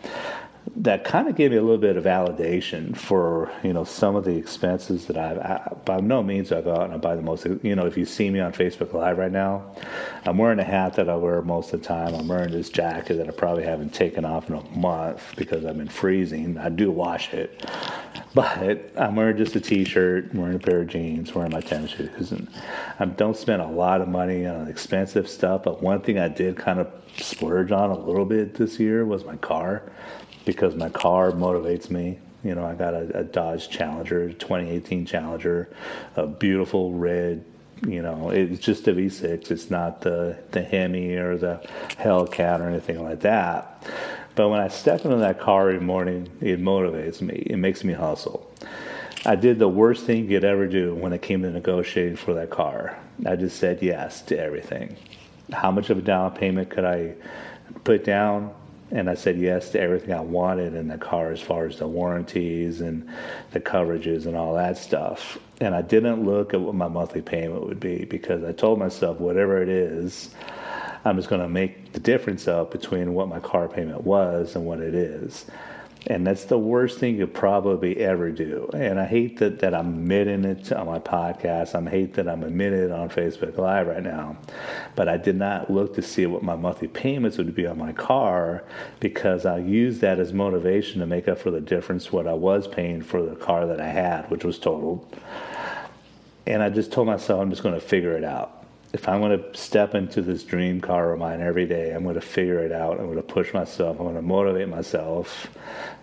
that 0.75 1.05
kind 1.05 1.29
of 1.29 1.37
gave 1.37 1.53
me 1.53 1.57
a 1.57 1.63
little 1.63 1.79
bit 1.79 1.97
of 1.97 2.05
validation 2.05 2.97
for 2.97 3.51
you 3.63 3.73
know 3.73 3.85
some 3.85 4.17
of 4.17 4.25
the 4.25 4.37
expenses 4.37 5.07
that 5.07 5.17
I've. 5.17 5.39
I, 5.39 5.77
by 5.85 6.01
no 6.01 6.23
means 6.23 6.51
I 6.51 6.61
go 6.61 6.73
out 6.73 6.83
and 6.83 6.95
I 6.95 6.97
buy 6.97 7.15
the 7.15 7.23
most. 7.23 7.47
You 7.63 7.77
know, 7.77 7.87
if 7.87 7.97
you 7.97 8.05
see 8.05 8.31
me 8.31 8.41
on 8.41 8.53
Facebook 8.53 8.93
Live 8.93 9.19
right 9.19 9.31
now, 9.31 9.65
I'm 10.25 10.39
wearing 10.39 10.59
a 10.59 10.65
hat 10.65 10.95
that 10.95 11.09
I 11.09 11.17
wear 11.17 11.41
most 11.43 11.73
of 11.73 11.81
the 11.81 11.87
time. 11.87 12.15
I'm 12.15 12.27
wearing 12.27 12.51
this 12.51 12.69
jacket 12.69 13.15
that 13.15 13.29
I 13.29 13.31
probably 13.31 13.65
haven't 13.65 13.95
taken 13.95 14.25
off 14.25 14.49
in 14.51 14.57
a 14.57 14.63
month 14.71 15.35
because 15.37 15.65
I've 15.65 15.79
been 15.79 15.89
freezing. 15.89 16.59
I 16.59 16.69
do 16.69 16.91
wash 16.91 17.33
it, 17.33 17.65
but 18.35 18.93
I'm 18.97 19.15
wearing 19.15 19.37
just 19.37 19.55
a 19.55 19.61
t-shirt, 19.61 20.35
wearing 20.35 20.57
a 20.57 20.59
pair 20.59 20.81
of 20.81 20.89
jeans, 20.89 21.35
wearing 21.35 21.53
my 21.53 21.61
tennis 21.61 21.93
shoes, 21.93 22.33
and 22.33 22.49
I 22.99 23.05
don't 23.05 23.37
spend 23.37 23.63
a 23.63 23.69
lot 23.69 24.01
of 24.01 24.09
money 24.09 24.47
on 24.47 24.67
expensive 24.67 25.29
stuff. 25.29 25.63
But 25.63 25.83
one 25.83 26.01
thing 26.01 26.19
I 26.19 26.29
did 26.29 26.57
kind 26.57 26.81
of 26.81 26.89
splurge 27.19 27.71
on 27.73 27.91
a 27.91 27.99
little 27.99 28.27
bit 28.27 28.55
this 28.55 28.79
year 28.79 29.07
was 29.07 29.25
my 29.25 29.37
car 29.37 29.91
because 30.47 30.75
my 30.75 30.89
car 30.89 31.33
motivates 31.33 31.91
me. 31.91 32.19
You 32.43 32.55
know, 32.55 32.65
I 32.65 32.75
got 32.75 32.95
a, 32.95 33.19
a 33.19 33.25
Dodge 33.25 33.69
Challenger, 33.69 34.33
2018 34.33 35.05
Challenger, 35.05 35.69
a 36.15 36.27
beautiful 36.27 36.95
red. 36.95 37.45
You 37.87 38.01
know, 38.01 38.31
it's 38.31 38.61
just 38.61 38.89
a 38.89 38.95
V6. 38.95 39.51
It's 39.51 39.69
not 39.69 40.01
the 40.01 40.39
the 40.53 40.63
Hemi 40.63 41.17
or 41.17 41.37
the 41.37 41.61
Hellcat 41.99 42.61
or 42.61 42.71
anything 42.71 43.05
like 43.05 43.21
that. 43.21 43.85
But 44.35 44.49
when 44.49 44.61
I 44.61 44.69
step 44.69 45.05
into 45.05 45.17
that 45.17 45.41
car 45.41 45.69
every 45.69 45.85
morning, 45.85 46.31
it 46.41 46.61
motivates 46.61 47.21
me. 47.21 47.35
It 47.35 47.57
makes 47.57 47.85
me 47.85 47.93
hustle. 47.93 48.51
I 49.27 49.35
did 49.35 49.59
the 49.59 49.69
worst 49.69 50.07
thing 50.07 50.25
you 50.25 50.39
could 50.39 50.45
ever 50.45 50.69
do 50.69 50.95
when 50.95 51.13
it 51.13 51.21
came 51.21 51.43
to 51.43 51.51
negotiating 51.51 52.17
for 52.17 52.35
that 52.35 52.51
car. 52.51 52.97
I 53.27 53.35
just 53.37 53.59
said 53.59 53.83
yes 53.83 54.23
to 54.23 54.39
everything. 54.39 54.97
How 55.53 55.71
much 55.71 55.91
of 55.91 55.99
a 55.99 56.03
down 56.03 56.33
payment 56.33 56.71
could 56.71 56.85
I 56.85 57.15
put 57.83 58.05
down? 58.05 58.55
And 58.91 59.11
I 59.11 59.15
said 59.15 59.39
yes 59.39 59.71
to 59.71 59.81
everything 59.81 60.13
I 60.13 60.21
wanted 60.21 60.75
in 60.75 60.89
the 60.89 60.99
car 60.99 61.33
as 61.33 61.41
far 61.41 61.67
as 61.67 61.79
the 61.79 61.89
warranties 61.89 62.81
and 62.81 63.09
the 63.51 63.61
coverages 63.61 64.27
and 64.27 64.37
all 64.37 64.55
that 64.55 64.79
stuff. 64.79 65.39
And 65.61 65.75
I 65.75 65.83
didn't 65.83 66.25
look 66.25 66.55
at 66.55 66.61
what 66.61 66.75
my 66.75 66.89
monthly 66.89 67.23
payment 67.23 67.67
would 67.67 67.81
be 67.81 68.05
because 68.05 68.45
I 68.45 68.53
told 68.53 68.79
myself 68.79 69.19
whatever 69.19 69.61
it 69.61 69.69
is, 69.69 70.31
I'm 71.05 71.17
just 71.17 71.29
going 71.29 71.43
to 71.43 71.49
make 71.49 71.93
the 71.93 72.01
difference 72.01 72.47
up 72.47 72.71
between 72.71 73.15
what 73.15 73.29
my 73.29 73.41
car 73.41 73.69
payment 73.69 74.03
was 74.05 74.55
and 74.55 74.65
what 74.65 74.81
it 74.81 74.95
is. 74.95 75.47
And 76.09 76.25
that's 76.25 76.45
the 76.45 76.59
worst 76.59 77.01
thing 77.01 77.17
you 77.17 77.27
probably 77.27 77.97
ever 77.97 78.31
do. 78.31 78.71
And 78.73 79.01
I 79.01 79.07
hate 79.07 79.39
that, 79.39 79.59
that 79.59 79.75
I'm 79.75 79.89
admitting 79.89 80.45
it 80.45 80.71
on 80.71 80.87
my 80.87 81.01
podcast. 81.01 81.75
I 81.75 81.91
hate 81.91 82.15
that 82.15 82.29
I'm 82.29 82.45
admitting 82.45 82.79
it 82.79 82.93
on 82.93 83.09
Facebook 83.09 83.59
Live 83.59 83.89
right 83.89 84.03
now. 84.03 84.37
But 84.95 85.09
I 85.09 85.17
did 85.17 85.35
not 85.35 85.69
look 85.69 85.97
to 85.97 86.03
see 86.03 86.27
what 86.27 86.45
my 86.45 86.55
monthly 86.55 86.87
payments 86.87 87.39
would 87.39 87.53
be 87.57 87.67
on 87.67 87.77
my 87.77 87.93
car 87.93 88.63
because 89.01 89.47
I 89.47 89.59
used 89.59 90.01
that 90.03 90.21
as 90.21 90.33
motivation 90.33 91.01
to 91.01 91.07
make 91.07 91.27
up 91.27 91.39
for 91.39 91.51
the 91.51 91.61
difference 91.61 92.13
what 92.13 92.29
I 92.29 92.35
was 92.35 92.69
paying 92.69 93.03
for 93.03 93.23
the 93.23 93.35
car 93.35 93.67
that 93.67 93.81
I 93.81 93.89
had, 93.89 94.31
which 94.31 94.45
was 94.45 94.61
totaled. 94.61 95.17
And 96.47 96.63
I 96.63 96.71
just 96.71 96.93
told 96.93 97.09
myself 97.09 97.41
I'm 97.41 97.51
just 97.51 97.65
going 97.65 97.75
to 97.75 97.81
figure 97.81 98.17
it 98.17 98.23
out 98.23 98.56
if 98.93 99.09
I'm 99.09 99.21
going 99.21 99.39
to 99.39 99.57
step 99.59 99.95
into 99.95 100.23
this 100.23 100.43
dream 100.43 100.81
car 100.81 101.13
of 101.13 101.19
mine 101.19 101.41
every 101.41 101.67
day, 101.67 101.93
I'm 101.93 102.05
going 102.05 102.15
to 102.15 102.21
figure 102.21 102.61
it 102.61 102.73
out. 102.73 102.99
I'm 102.99 103.07
going 103.07 103.17
to 103.17 103.23
push 103.23 103.53
myself. 103.53 103.99
I'm 103.99 104.05
going 104.05 104.15
to 104.15 104.23
motivate 104.23 104.69
myself 104.69 105.49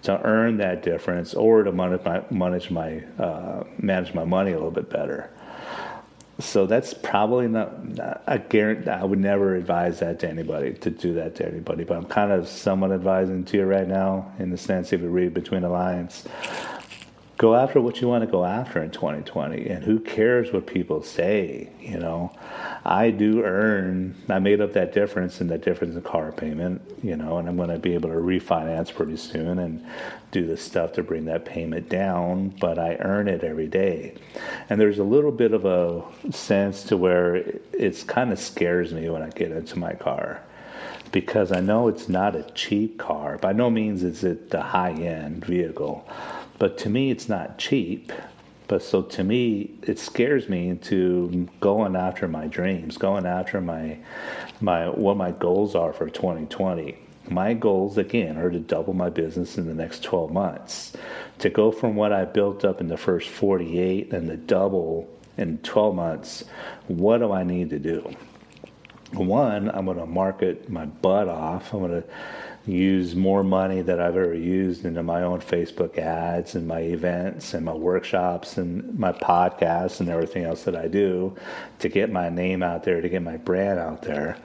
to 0.04 0.22
earn 0.24 0.58
that 0.58 0.84
difference 0.84 1.34
or 1.34 1.64
to 1.64 1.72
manage 1.72 2.04
my 2.04 2.24
manage 2.30 2.70
my, 2.70 3.04
uh, 3.18 3.64
manage 3.78 4.14
my 4.14 4.26
money 4.26 4.52
a 4.52 4.56
little 4.56 4.72
bit 4.72 4.90
better. 4.90 5.30
So 6.40 6.66
that's 6.66 6.94
probably 6.94 7.48
not, 7.48 7.88
not. 7.88 8.24
I 8.28 8.38
guarantee. 8.38 8.90
I 8.90 9.04
would 9.04 9.20
never 9.20 9.56
advise 9.56 10.00
that 10.00 10.20
to 10.22 10.30
anybody 10.30 10.74
to 10.74 10.90
do 10.90 11.14
that 11.14 11.36
to 11.36 11.48
anybody. 11.48 11.84
But 11.84 11.98
I'm 11.98 12.06
kind 12.06 12.32
of 12.32 12.48
somewhat 12.48 12.92
advising 12.92 13.46
to 13.46 13.58
you 13.58 13.66
right 13.66 13.88
now, 13.88 14.34
in 14.40 14.50
the 14.50 14.58
sense 14.58 14.92
if 14.92 15.02
you 15.02 15.10
read 15.10 15.34
between 15.34 15.62
the 15.62 15.70
lines 15.70 16.26
go 17.38 17.56
after 17.56 17.82
what 17.82 18.00
you 18.00 18.08
want 18.08 18.24
to 18.24 18.30
go 18.30 18.46
after 18.46 18.82
in 18.82 18.92
2020 18.92 19.68
and 19.68 19.84
who 19.84 20.00
cares 20.00 20.54
what 20.54 20.68
people 20.68 21.02
say 21.02 21.68
you 21.80 21.98
know 21.98 22.32
i 22.86 23.10
do 23.10 23.44
earn 23.44 24.16
i 24.30 24.38
made 24.38 24.62
up 24.62 24.74
that 24.74 24.94
difference 24.94 25.42
in 25.42 25.48
that 25.48 25.64
difference 25.64 25.96
in 25.96 26.02
car 26.04 26.32
payment 26.32 26.82
you 27.02 27.16
know 27.16 27.38
and 27.38 27.50
i'm 27.50 27.58
going 27.58 27.70
to 27.70 27.80
be 27.80 27.94
able 27.94 28.10
to 28.10 28.16
refinance 28.16 28.94
pretty 28.94 29.18
soon 29.18 29.58
and 29.60 29.84
do 30.32 30.46
the 30.46 30.58
stuff 30.58 30.94
to 30.94 31.02
bring 31.02 31.26
that 31.26 31.44
payment 31.44 31.90
down 31.90 32.50
but 32.60 32.78
i 32.78 32.96
earn 33.00 33.28
it 33.28 33.44
every 33.44 33.68
day 33.68 34.14
and 34.70 34.80
there's 34.80 35.00
a 35.00 35.04
little 35.04 35.32
bit 35.32 35.54
of 35.54 35.66
a 35.66 36.04
sense 36.32 36.84
to 36.84 36.96
where 36.96 37.36
it's 37.74 38.04
kind 38.04 38.32
of 38.32 38.38
scares 38.38 38.94
me 38.94 39.10
when 39.10 39.24
i 39.24 39.30
get 39.30 39.52
into 39.52 39.78
my 39.80 39.94
car 39.94 40.42
because 41.12 41.52
I 41.52 41.60
know 41.60 41.88
it's 41.88 42.10
not 42.10 42.36
a 42.36 42.42
cheap 42.56 42.98
car. 42.98 43.38
By 43.38 43.54
no 43.54 43.70
means 43.70 44.04
is 44.04 44.24
it 44.24 44.50
the 44.50 44.62
high 44.62 44.94
end 44.94 45.46
vehicle 45.46 46.06
but 46.60 46.78
to 46.80 46.90
me, 46.90 47.12
it's 47.12 47.30
not 47.30 47.58
cheap. 47.58 48.12
But 48.68 48.82
so 48.82 49.02
to 49.02 49.24
me, 49.24 49.72
it 49.84 50.00
scares 50.00 50.48
me 50.48 50.70
into 50.70 51.48
going 51.60 51.96
after 51.96 52.28
my 52.28 52.48
dreams, 52.48 52.98
going 52.98 53.26
after 53.26 53.62
my 53.62 54.00
my 54.62 54.90
what 54.90 55.18
my 55.18 55.32
goals 55.32 55.76
are 55.76 55.94
for 55.94 56.10
2020. 56.10 56.98
My 57.30 57.54
goals 57.54 57.98
again 57.98 58.38
are 58.38 58.50
to 58.50 58.60
double 58.60 58.94
my 58.94 59.10
business 59.10 59.58
in 59.58 59.68
the 59.68 59.74
next 59.74 60.04
12 60.04 60.32
months. 60.32 60.94
To 61.40 61.50
go 61.50 61.72
from 61.72 61.96
what 61.96 62.12
I 62.12 62.26
built 62.26 62.66
up 62.66 62.82
in 62.82 62.88
the 62.88 62.98
first 62.98 63.30
48 63.30 64.12
and 64.12 64.28
to 64.28 64.38
double 64.38 65.10
in 65.38 65.58
12 65.60 65.96
months, 65.96 66.44
what 66.88 67.20
do 67.20 67.32
I 67.32 67.44
need 67.44 67.70
to 67.70 67.80
do? 67.80 68.14
One, 69.14 69.70
I'm 69.70 69.86
going 69.86 69.98
to 70.00 70.06
market 70.06 70.70
my 70.70 70.86
butt 70.86 71.28
off. 71.28 71.74
I'm 71.74 71.80
going 71.80 72.02
to 72.02 72.08
use 72.66 73.14
more 73.14 73.44
money 73.44 73.82
that 73.82 74.00
I've 74.00 74.16
ever 74.16 74.34
used 74.34 74.86
into 74.86 75.04
my 75.04 75.24
own 75.24 75.42
Facebook 75.42 75.98
ads 75.98 76.56
and 76.56 76.66
my 76.66 76.80
events 76.80 77.54
and 77.54 77.66
my 77.66 77.74
workshops 77.74 78.58
and 78.58 78.98
my 78.98 79.12
podcasts 79.12 80.00
and 80.00 80.10
everything 80.10 80.46
else 80.46 80.64
that 80.64 80.76
I 80.76 80.88
do 80.88 81.36
to 81.80 81.90
get 81.90 82.10
my 82.10 82.30
name 82.30 82.64
out 82.64 82.84
there, 82.84 83.02
to 83.02 83.10
get 83.10 83.22
my 83.22 83.36
brand 83.36 83.80
out 83.80 84.04
there. 84.04 84.38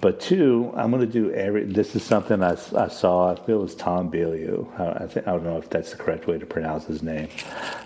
But 0.00 0.20
two, 0.20 0.72
I'm 0.76 0.90
going 0.90 1.04
to 1.04 1.12
do 1.12 1.30
every. 1.32 1.64
This 1.64 1.94
is 1.94 2.02
something 2.02 2.42
I, 2.42 2.56
I 2.76 2.88
saw. 2.88 3.32
I 3.32 3.34
feel 3.44 3.58
it 3.58 3.62
was 3.62 3.74
Tom 3.74 4.10
Bilyeu. 4.10 4.80
I, 4.80 5.04
I, 5.04 5.06
think, 5.08 5.28
I 5.28 5.32
don't 5.32 5.44
know 5.44 5.58
if 5.58 5.68
that's 5.68 5.90
the 5.90 5.96
correct 5.96 6.26
way 6.26 6.38
to 6.38 6.46
pronounce 6.46 6.86
his 6.86 7.02
name, 7.02 7.28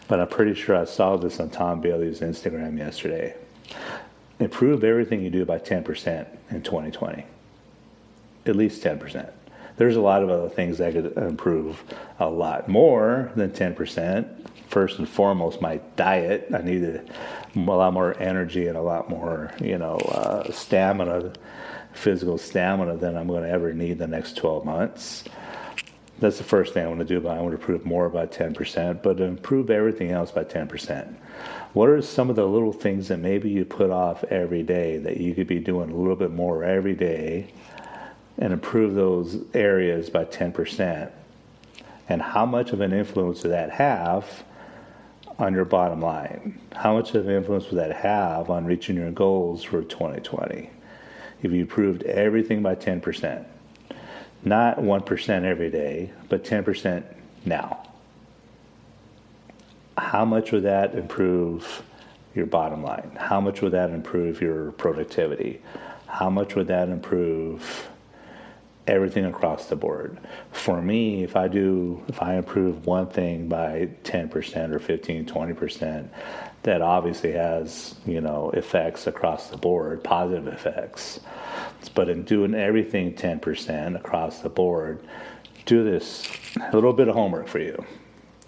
but 0.06 0.21
I'm 0.21 0.28
pretty 0.28 0.54
sure 0.54 0.76
I 0.76 0.85
saw 0.85 1.16
this 1.16 1.40
on 1.40 1.50
Tom 1.50 1.83
Bilyeu's 1.83 2.21
Instagram 2.21 2.78
yesterday. 2.78 3.35
Improve 4.38 4.85
everything 4.85 5.23
you 5.23 5.30
do 5.30 5.44
by 5.44 5.59
10% 5.59 6.26
in 6.50 6.62
2020. 6.62 7.25
At 8.47 8.56
least 8.56 8.85
10% 8.85 9.33
there's 9.76 9.97
a 9.97 10.00
lot 10.00 10.23
of 10.23 10.31
other 10.31 10.49
things 10.49 10.78
that 10.78 10.93
could 10.93 11.16
improve 11.16 11.83
a 12.19 12.28
lot 12.28 12.69
more 12.69 13.33
than 13.35 13.50
10%. 13.50 14.49
First 14.69 14.99
and 14.99 15.09
foremost, 15.09 15.61
my 15.61 15.81
diet. 15.97 16.49
I 16.52 16.62
needed 16.62 17.11
a 17.54 17.61
lot 17.61 17.93
more 17.93 18.16
energy 18.19 18.66
and 18.66 18.76
a 18.76 18.83
lot 18.83 19.09
more, 19.09 19.52
you 19.61 19.78
know, 19.78 19.97
uh, 19.97 20.50
stamina, 20.50 21.33
physical 21.93 22.38
stamina 22.38 22.97
than 22.97 23.16
I'm 23.16 23.28
going 23.28 23.45
to 23.45 23.50
ever 23.50 23.73
need 23.73 23.99
the 23.99 24.07
next 24.07 24.37
12 24.37 24.64
months. 24.64 25.25
That's 26.21 26.38
the 26.38 26.45
first 26.45 26.75
thing 26.75 26.85
I 26.85 26.88
want 26.88 27.00
to 27.00 27.04
do, 27.04 27.21
but 27.21 27.37
I 27.37 27.40
want 27.40 27.52
to 27.52 27.61
improve 27.61 27.85
more 27.85 28.09
by 28.09 28.26
10%, 28.26 29.02
but 29.02 29.21
improve 29.21 29.71
everything 29.71 30.11
else 30.11 30.31
by 30.31 30.45
10%. 30.45 31.14
What 31.73 31.88
are 31.88 32.00
some 32.00 32.31
of 32.31 32.37
the 32.37 32.47
little 32.47 32.73
things 32.73 33.09
that 33.09 33.19
maybe 33.19 33.50
you 33.50 33.64
put 33.64 33.90
off 33.90 34.23
every 34.25 34.62
day 34.62 34.99
that 34.99 35.16
you 35.16 35.35
could 35.35 35.49
be 35.49 35.59
doing 35.59 35.90
a 35.90 35.95
little 35.95 36.14
bit 36.14 36.31
more 36.31 36.62
every 36.62 36.95
day 36.95 37.49
and 38.38 38.53
improve 38.53 38.95
those 38.95 39.38
areas 39.55 40.11
by 40.11 40.25
10%. 40.25 41.11
And 42.09 42.21
how 42.21 42.45
much 42.45 42.73
of 42.73 42.81
an 42.81 42.93
influence 42.93 43.43
would 43.43 43.53
that 43.53 43.71
have 43.71 44.45
on 45.38 45.55
your 45.55 45.64
bottom 45.64 46.00
line? 46.00 46.61
How 46.73 46.95
much 46.95 47.14
of 47.14 47.26
an 47.26 47.35
influence 47.35 47.71
would 47.71 47.79
that 47.79 47.97
have 47.97 48.50
on 48.50 48.67
reaching 48.67 48.97
your 48.97 49.11
goals 49.11 49.62
for 49.62 49.83
2020? 49.83 50.71
If 51.43 51.53
you 51.53 51.61
improved 51.61 52.03
everything 52.05 52.62
by 52.62 52.75
10%, 52.75 53.45
not 54.45 54.79
1% 54.79 55.45
every 55.45 55.71
day, 55.71 56.11
but 56.29 56.45
10% 56.45 57.05
now. 57.45 57.83
How 59.97 60.25
much 60.25 60.53
would 60.53 60.64
that 60.64 60.95
improve 60.95 61.83
your 62.35 62.47
bottom 62.47 62.83
line? 62.83 63.12
How 63.17 63.41
much 63.41 63.62
would 63.62 63.73
that 63.73 63.91
improve 63.91 64.41
your 64.41 64.73
productivity? 64.73 65.62
How 66.07 66.31
much 66.31 66.55
would 66.55 66.67
that 66.67 66.88
improve 66.88 67.88
everything 68.87 69.25
across 69.25 69.67
the 69.67 69.76
board. 69.76 70.19
For 70.53 70.81
me, 70.81 71.23
if 71.23 71.37
I 71.37 71.49
do, 71.49 72.03
if 72.09 72.23
I 72.23 72.37
improve 72.37 72.87
one 72.87 73.07
thing 73.07 73.49
by 73.49 73.88
10% 74.05 74.73
or 74.73 74.79
15, 74.79 75.26
20%, 75.26 76.09
that 76.64 76.81
obviously 76.83 77.33
has, 77.33 77.95
you 78.07 78.21
know, 78.21 78.50
effects 78.50 79.07
across 79.07 79.49
the 79.49 79.57
board, 79.57 80.03
positive 80.03 80.49
effects. 80.49 81.21
But 81.95 82.09
in 82.09 82.25
doing 82.25 82.55
everything 82.55 83.14
10% 83.14 83.97
across 83.97 84.41
the 84.41 84.49
board, 84.49 85.07
do 85.67 85.85
this, 85.85 86.26
a 86.57 86.75
little 86.75 86.93
bit 86.93 87.09
of 87.09 87.14
homework 87.14 87.49
for 87.49 87.59
you, 87.59 87.85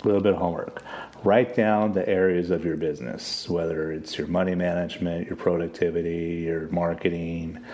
a 0.02 0.06
little 0.06 0.22
bit 0.22 0.32
of 0.32 0.38
homework. 0.38 0.82
Write 1.24 1.56
down 1.56 1.92
the 1.92 2.06
areas 2.08 2.50
of 2.50 2.64
your 2.64 2.76
business, 2.76 3.48
whether 3.48 3.92
it's 3.92 4.16
your 4.16 4.26
money 4.26 4.54
management, 4.54 5.26
your 5.26 5.36
productivity, 5.36 6.44
your 6.46 6.68
marketing, 6.68 7.64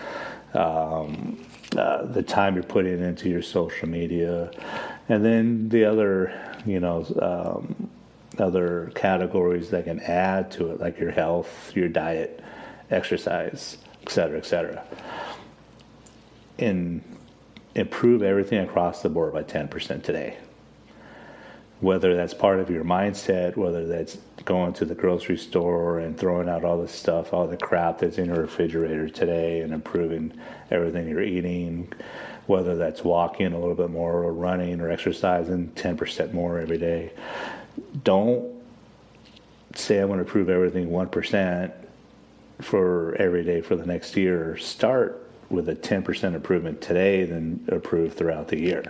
um, 0.53 1.45
uh, 1.77 2.05
the 2.05 2.23
time 2.23 2.55
you're 2.55 2.63
putting 2.63 3.01
into 3.01 3.29
your 3.29 3.41
social 3.41 3.87
media, 3.87 4.51
And 5.09 5.23
then 5.23 5.69
the 5.69 5.85
other, 5.85 6.33
you 6.65 6.79
know, 6.79 7.05
um, 7.21 7.89
other 8.39 8.91
categories 8.95 9.69
that 9.71 9.85
can 9.85 9.99
add 9.99 10.51
to 10.51 10.71
it, 10.71 10.79
like 10.79 10.99
your 10.99 11.11
health, 11.11 11.75
your 11.75 11.89
diet, 11.89 12.41
exercise, 12.89 13.77
et 14.01 14.09
cetera, 14.09 14.37
et 14.37 14.45
cetera. 14.45 14.83
And 16.57 17.03
improve 17.75 18.21
everything 18.23 18.59
across 18.59 19.01
the 19.01 19.09
board 19.09 19.33
by 19.33 19.43
10% 19.43 20.03
today. 20.03 20.37
Whether 21.79 22.15
that's 22.15 22.33
part 22.33 22.59
of 22.59 22.69
your 22.69 22.83
mindset, 22.85 23.57
whether 23.57 23.85
that's 23.85 24.17
going 24.45 24.73
to 24.73 24.85
the 24.85 24.95
grocery 24.95 25.37
store 25.37 25.99
and 25.99 26.17
throwing 26.17 26.47
out 26.47 26.63
all 26.63 26.81
the 26.81 26.87
stuff, 26.87 27.33
all 27.33 27.45
the 27.47 27.57
crap 27.57 27.99
that's 27.99 28.17
in 28.17 28.25
your 28.27 28.39
refrigerator 28.39 29.09
today 29.09 29.61
and 29.61 29.73
improving 29.73 30.33
everything 30.71 31.09
you're 31.09 31.21
eating, 31.21 31.91
whether 32.47 32.75
that's 32.75 33.03
walking 33.03 33.53
a 33.53 33.59
little 33.59 33.75
bit 33.75 33.89
more 33.89 34.23
or 34.23 34.31
running 34.31 34.79
or 34.79 34.89
exercising 34.89 35.69
10% 35.75 36.33
more 36.33 36.59
every 36.59 36.77
day. 36.77 37.11
Don't 38.03 38.53
say 39.75 39.99
I'm 39.99 40.07
going 40.07 40.19
to 40.19 40.25
improve 40.25 40.49
everything 40.49 40.89
1% 40.89 41.71
for 42.61 43.15
every 43.15 43.43
day 43.43 43.61
for 43.61 43.75
the 43.75 43.85
next 43.85 44.15
year. 44.15 44.57
Start 44.57 45.19
with 45.49 45.69
a 45.69 45.75
10% 45.75 46.33
improvement 46.33 46.81
today, 46.81 47.25
then 47.25 47.65
improve 47.71 48.13
throughout 48.13 48.47
the 48.47 48.59
year. 48.59 48.83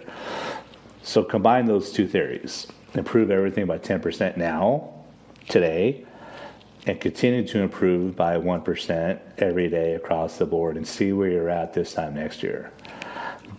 So 1.03 1.21
combine 1.21 1.65
those 1.65 1.91
two 1.91 2.07
theories 2.07 2.67
improve 2.93 3.29
everything 3.29 3.65
by 3.65 3.77
10% 3.77 4.37
now, 4.37 4.93
today, 5.49 6.05
and 6.85 6.99
continue 6.99 7.45
to 7.47 7.59
improve 7.59 8.15
by 8.15 8.37
1% 8.37 9.19
every 9.37 9.67
day 9.67 9.95
across 9.95 10.37
the 10.37 10.45
board 10.45 10.77
and 10.77 10.87
see 10.87 11.11
where 11.11 11.29
you're 11.29 11.49
at 11.49 11.73
this 11.73 11.93
time 11.93 12.13
next 12.13 12.43
year. 12.43 12.71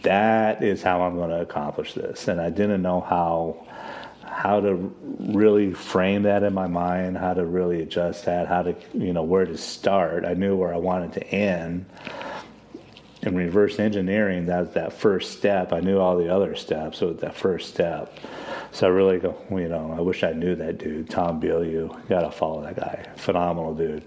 That 0.03 0.63
is 0.63 0.83
how 0.83 1.03
I'm 1.03 1.17
going 1.17 1.31
to 1.31 1.41
accomplish 1.41 1.95
this. 1.95 2.29
And 2.29 2.41
I 2.41 2.51
didn't 2.51 2.83
know 2.83 3.01
how 3.01 3.67
how 4.27 4.61
to 4.61 4.75
really 5.21 5.73
frame 5.73 6.25
that 6.25 6.43
in 6.43 6.53
my 6.53 6.67
mind, 6.67 7.17
how 7.17 7.33
to 7.33 7.45
really 7.45 7.81
adjust 7.83 8.25
that, 8.25 8.49
how 8.49 8.63
to 8.63 8.75
you 8.93 9.13
know 9.13 9.23
where 9.23 9.45
to 9.45 9.57
start. 9.57 10.25
I 10.25 10.35
knew 10.35 10.57
where 10.57 10.75
I 10.75 10.77
wanted 10.77 11.13
to 11.15 11.27
end 11.29 11.87
in 13.25 13.35
reverse 13.35 13.79
engineering, 13.79 14.47
that's 14.47 14.75
that 14.75 14.93
first 14.93 15.33
step. 15.33 15.73
I 15.73 15.81
knew 15.81 15.99
all 15.99 16.17
the 16.19 16.33
other 16.33 16.55
steps, 16.55 16.99
so 16.99 17.13
that 17.13 17.35
first 17.35 17.71
step. 17.71 18.19
So 18.71 18.87
I 18.87 18.91
really 18.91 19.19
go, 19.19 19.37
you 19.51 19.69
know, 19.69 19.95
I 19.97 20.01
wish 20.01 20.23
I 20.23 20.33
knew 20.33 20.55
that 20.57 20.79
dude, 20.79 21.09
Tom 21.09 21.41
Bilyeu. 21.41 22.09
Got 22.09 22.21
to 22.21 22.31
follow 22.31 22.63
that 22.63 22.77
guy, 22.77 23.07
phenomenal 23.17 23.75
dude. 23.75 24.05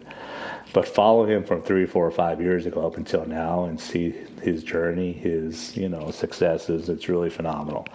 But 0.74 0.88
follow 0.88 1.26
him 1.26 1.44
from 1.44 1.64
three, 1.64 1.86
four, 1.86 2.06
or 2.06 2.12
five 2.12 2.42
years 2.42 2.66
ago 2.66 2.86
up 2.86 2.98
until 2.98 3.26
now, 3.26 3.66
and 3.66 3.80
see 3.80 4.14
his 4.42 4.64
journey, 4.64 5.14
his 5.14 5.76
you 5.76 5.90
know 5.90 6.12
successes. 6.12 6.90
It's 6.90 7.10
really 7.10 7.30
phenomenal. 7.30 7.88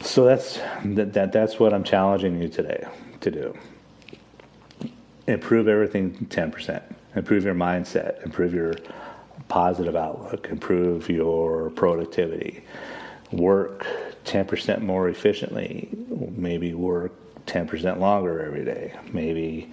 So 0.00 0.24
that's 0.24 0.58
that, 0.84 1.12
that 1.12 1.32
that's 1.32 1.60
what 1.60 1.72
I'm 1.72 1.84
challenging 1.84 2.40
you 2.42 2.48
today 2.48 2.86
to 3.20 3.30
do. 3.30 3.56
Improve 5.28 5.68
everything 5.68 6.26
10%. 6.30 6.82
Improve 7.16 7.44
your 7.44 7.54
mindset. 7.54 8.24
Improve 8.24 8.54
your 8.54 8.74
positive 9.48 9.96
outlook, 9.96 10.48
improve 10.50 11.08
your 11.08 11.70
productivity, 11.70 12.62
work 13.32 13.86
10% 14.24 14.82
more 14.82 15.08
efficiently, 15.08 15.88
maybe 16.36 16.74
work 16.74 17.12
10% 17.46 17.98
longer 17.98 18.44
every 18.44 18.64
day, 18.64 18.92
maybe 19.12 19.72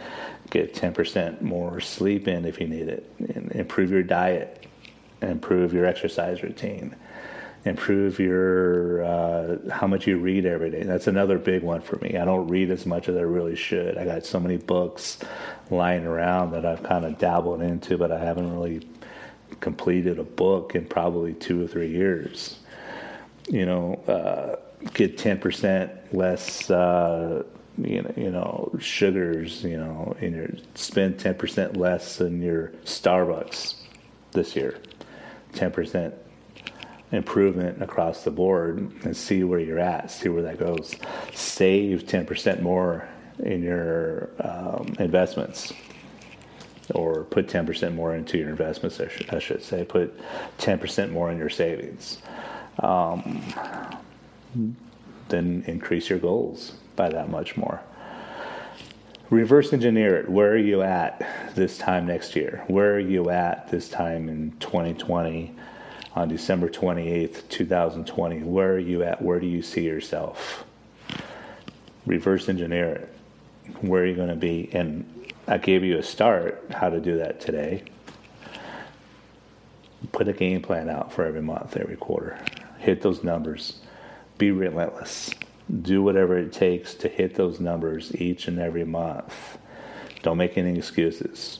get 0.52 0.76
10% 0.76 1.42
more 1.42 1.80
sleep 1.80 2.28
in 2.28 2.46
if 2.46 2.60
you 2.60 2.68
need 2.68 2.88
it, 2.88 3.12
improve 3.52 3.90
your 3.90 4.04
diet, 4.04 4.68
improve 5.22 5.74
your 5.74 5.86
exercise 5.86 6.44
routine. 6.44 6.96
Improve 7.66 8.20
your 8.20 9.06
uh, 9.06 9.58
how 9.72 9.88
much 9.88 10.06
you 10.06 10.18
read 10.18 10.46
every 10.46 10.70
day. 10.70 10.84
That's 10.84 11.08
another 11.08 11.38
big 11.38 11.64
one 11.64 11.80
for 11.80 11.96
me. 12.00 12.18
I 12.18 12.26
don't 12.26 12.50
read 12.50 12.70
as 12.70 12.86
much 12.86 13.08
as 13.08 13.16
I 13.16 13.22
really 13.22 13.56
should. 13.56 13.98
I 13.98 14.04
got 14.04 14.26
so 14.26 14.38
many 14.38 14.58
books 14.58 15.18
lying 15.70 16.06
around 16.06 16.52
that 16.52 16.66
I've 16.66 16.84
kind 16.84 17.06
of 17.06 17.18
dabbled 17.18 17.62
into, 17.62 17.98
but 17.98 18.12
I 18.12 18.20
haven't 18.20 18.54
really 18.54 18.86
completed 19.60 20.20
a 20.20 20.24
book 20.24 20.76
in 20.76 20.86
probably 20.86 21.34
two 21.34 21.64
or 21.64 21.68
three 21.68 21.90
years. 21.90 22.60
You 23.50 23.66
know, 23.66 23.96
uh, 24.08 24.56
get 24.94 25.18
ten 25.18 25.40
percent 25.40 25.92
less. 26.14 26.70
Uh, 26.70 27.44
you 27.78 28.02
know, 28.02 28.14
you 28.16 28.32
know, 28.32 28.72
sugars. 28.80 29.64
You 29.64 29.78
know, 29.78 30.16
in 30.20 30.34
your 30.34 30.50
spend 30.76 31.20
ten 31.20 31.36
percent 31.36 31.78
less 31.78 32.22
in 32.22 32.42
your 32.42 32.70
Starbucks 32.86 33.76
this 34.32 34.56
year. 34.56 34.80
Ten 35.54 35.72
percent 35.72 36.14
improvement 37.12 37.82
across 37.82 38.24
the 38.24 38.32
board, 38.32 38.92
and 39.04 39.16
see 39.16 39.44
where 39.44 39.60
you're 39.60 39.80
at. 39.80 40.10
See 40.10 40.30
where 40.30 40.44
that 40.44 40.58
goes. 40.58 40.96
Save 41.34 42.08
ten 42.08 42.26
percent 42.26 42.62
more 42.62 43.08
in 43.40 43.62
your 43.64 44.30
um, 44.40 44.96
investments 45.00 45.74
or 46.94 47.24
put 47.26 47.48
10% 47.48 47.96
more 47.96 48.16
into 48.16 48.38
your 48.38 48.50
investments, 48.50 49.00
I 49.00 49.10
I 49.36 49.40
should 49.40 49.64
say. 49.64 49.84
Put 49.84 50.18
10% 50.60 51.12
more 51.12 51.32
in 51.32 51.38
your 51.38 51.50
savings. 51.50 52.22
Um, 52.80 53.42
then 55.30 55.64
increase 55.68 56.10
your 56.10 56.20
goals 56.20 56.74
by 56.96 57.10
that 57.10 57.30
much 57.30 57.58
more. 57.58 57.82
Reverse 59.30 59.74
engineer 59.74 60.18
it. 60.18 60.30
Where 60.30 60.52
are 60.52 60.58
you 60.58 60.84
at 60.84 61.56
this 61.56 61.78
time 61.78 62.06
next 62.06 62.36
year? 62.36 62.64
Where 62.68 62.94
are 62.94 63.00
you 63.00 63.30
at 63.30 63.70
this 63.70 63.90
time 63.90 64.30
in 64.30 64.52
2020 64.60 65.56
on 66.16 66.28
December 66.28 66.70
28th, 66.70 67.48
2020? 67.50 68.44
Where 68.44 68.74
are 68.74 68.80
you 68.80 69.02
at? 69.02 69.22
Where 69.22 69.40
do 69.40 69.48
you 69.48 69.64
see 69.64 69.84
yourself? 69.86 70.66
Reverse 72.06 72.48
engineer 72.48 72.90
it. 72.92 73.10
Where 73.82 74.04
are 74.04 74.06
you 74.06 74.16
going 74.16 74.30
to 74.30 74.36
be? 74.36 74.70
And 74.74 75.23
I 75.48 75.58
gave 75.58 75.84
you 75.84 75.98
a 75.98 76.04
start 76.04 76.64
how 76.72 76.90
to 76.90 77.00
do 77.00 77.18
that 77.18 77.42
today. 77.42 77.84
Put 80.12 80.28
a 80.28 80.34
game 80.34 80.62
plan 80.62 80.90
out 80.90 81.12
for 81.12 81.26
every 81.26 81.42
month, 81.42 81.76
every 81.76 81.98
quarter. 81.98 82.40
Hit 82.80 83.02
those 83.02 83.24
numbers. 83.24 83.82
Be 84.38 84.52
relentless. 84.52 85.32
Do 85.82 86.02
whatever 86.02 86.38
it 86.38 86.54
takes 86.54 86.94
to 86.96 87.10
hit 87.10 87.36
those 87.36 87.60
numbers 87.60 88.16
each 88.16 88.48
and 88.48 88.60
every 88.60 88.86
month. 88.86 89.58
Don't 90.22 90.38
make 90.38 90.58
any 90.58 90.78
excuses. 90.78 91.60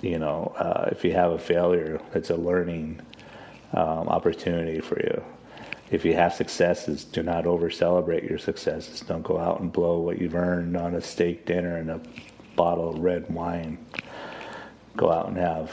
You 0.00 0.18
know, 0.18 0.54
uh, 0.56 0.88
if 0.90 1.04
you 1.04 1.12
have 1.12 1.32
a 1.32 1.38
failure, 1.38 2.00
it's 2.14 2.30
a 2.30 2.36
learning 2.36 3.02
um, 3.72 4.08
opportunity 4.08 4.80
for 4.80 4.98
you. 4.98 5.22
If 5.90 6.04
you 6.04 6.14
have 6.14 6.32
successes, 6.32 7.04
do 7.04 7.22
not 7.22 7.46
over 7.46 7.68
celebrate 7.68 8.24
your 8.24 8.38
successes. 8.38 9.00
Don't 9.00 9.22
go 9.22 9.38
out 9.38 9.60
and 9.60 9.70
blow 9.70 9.98
what 9.98 10.20
you've 10.20 10.34
earned 10.34 10.76
on 10.76 10.94
a 10.94 11.00
steak 11.00 11.44
dinner 11.44 11.76
and 11.76 11.90
a 11.90 12.00
bottle 12.60 12.90
of 12.90 12.98
red 12.98 13.26
wine, 13.30 13.78
go 14.94 15.10
out 15.10 15.28
and 15.28 15.38
have 15.38 15.72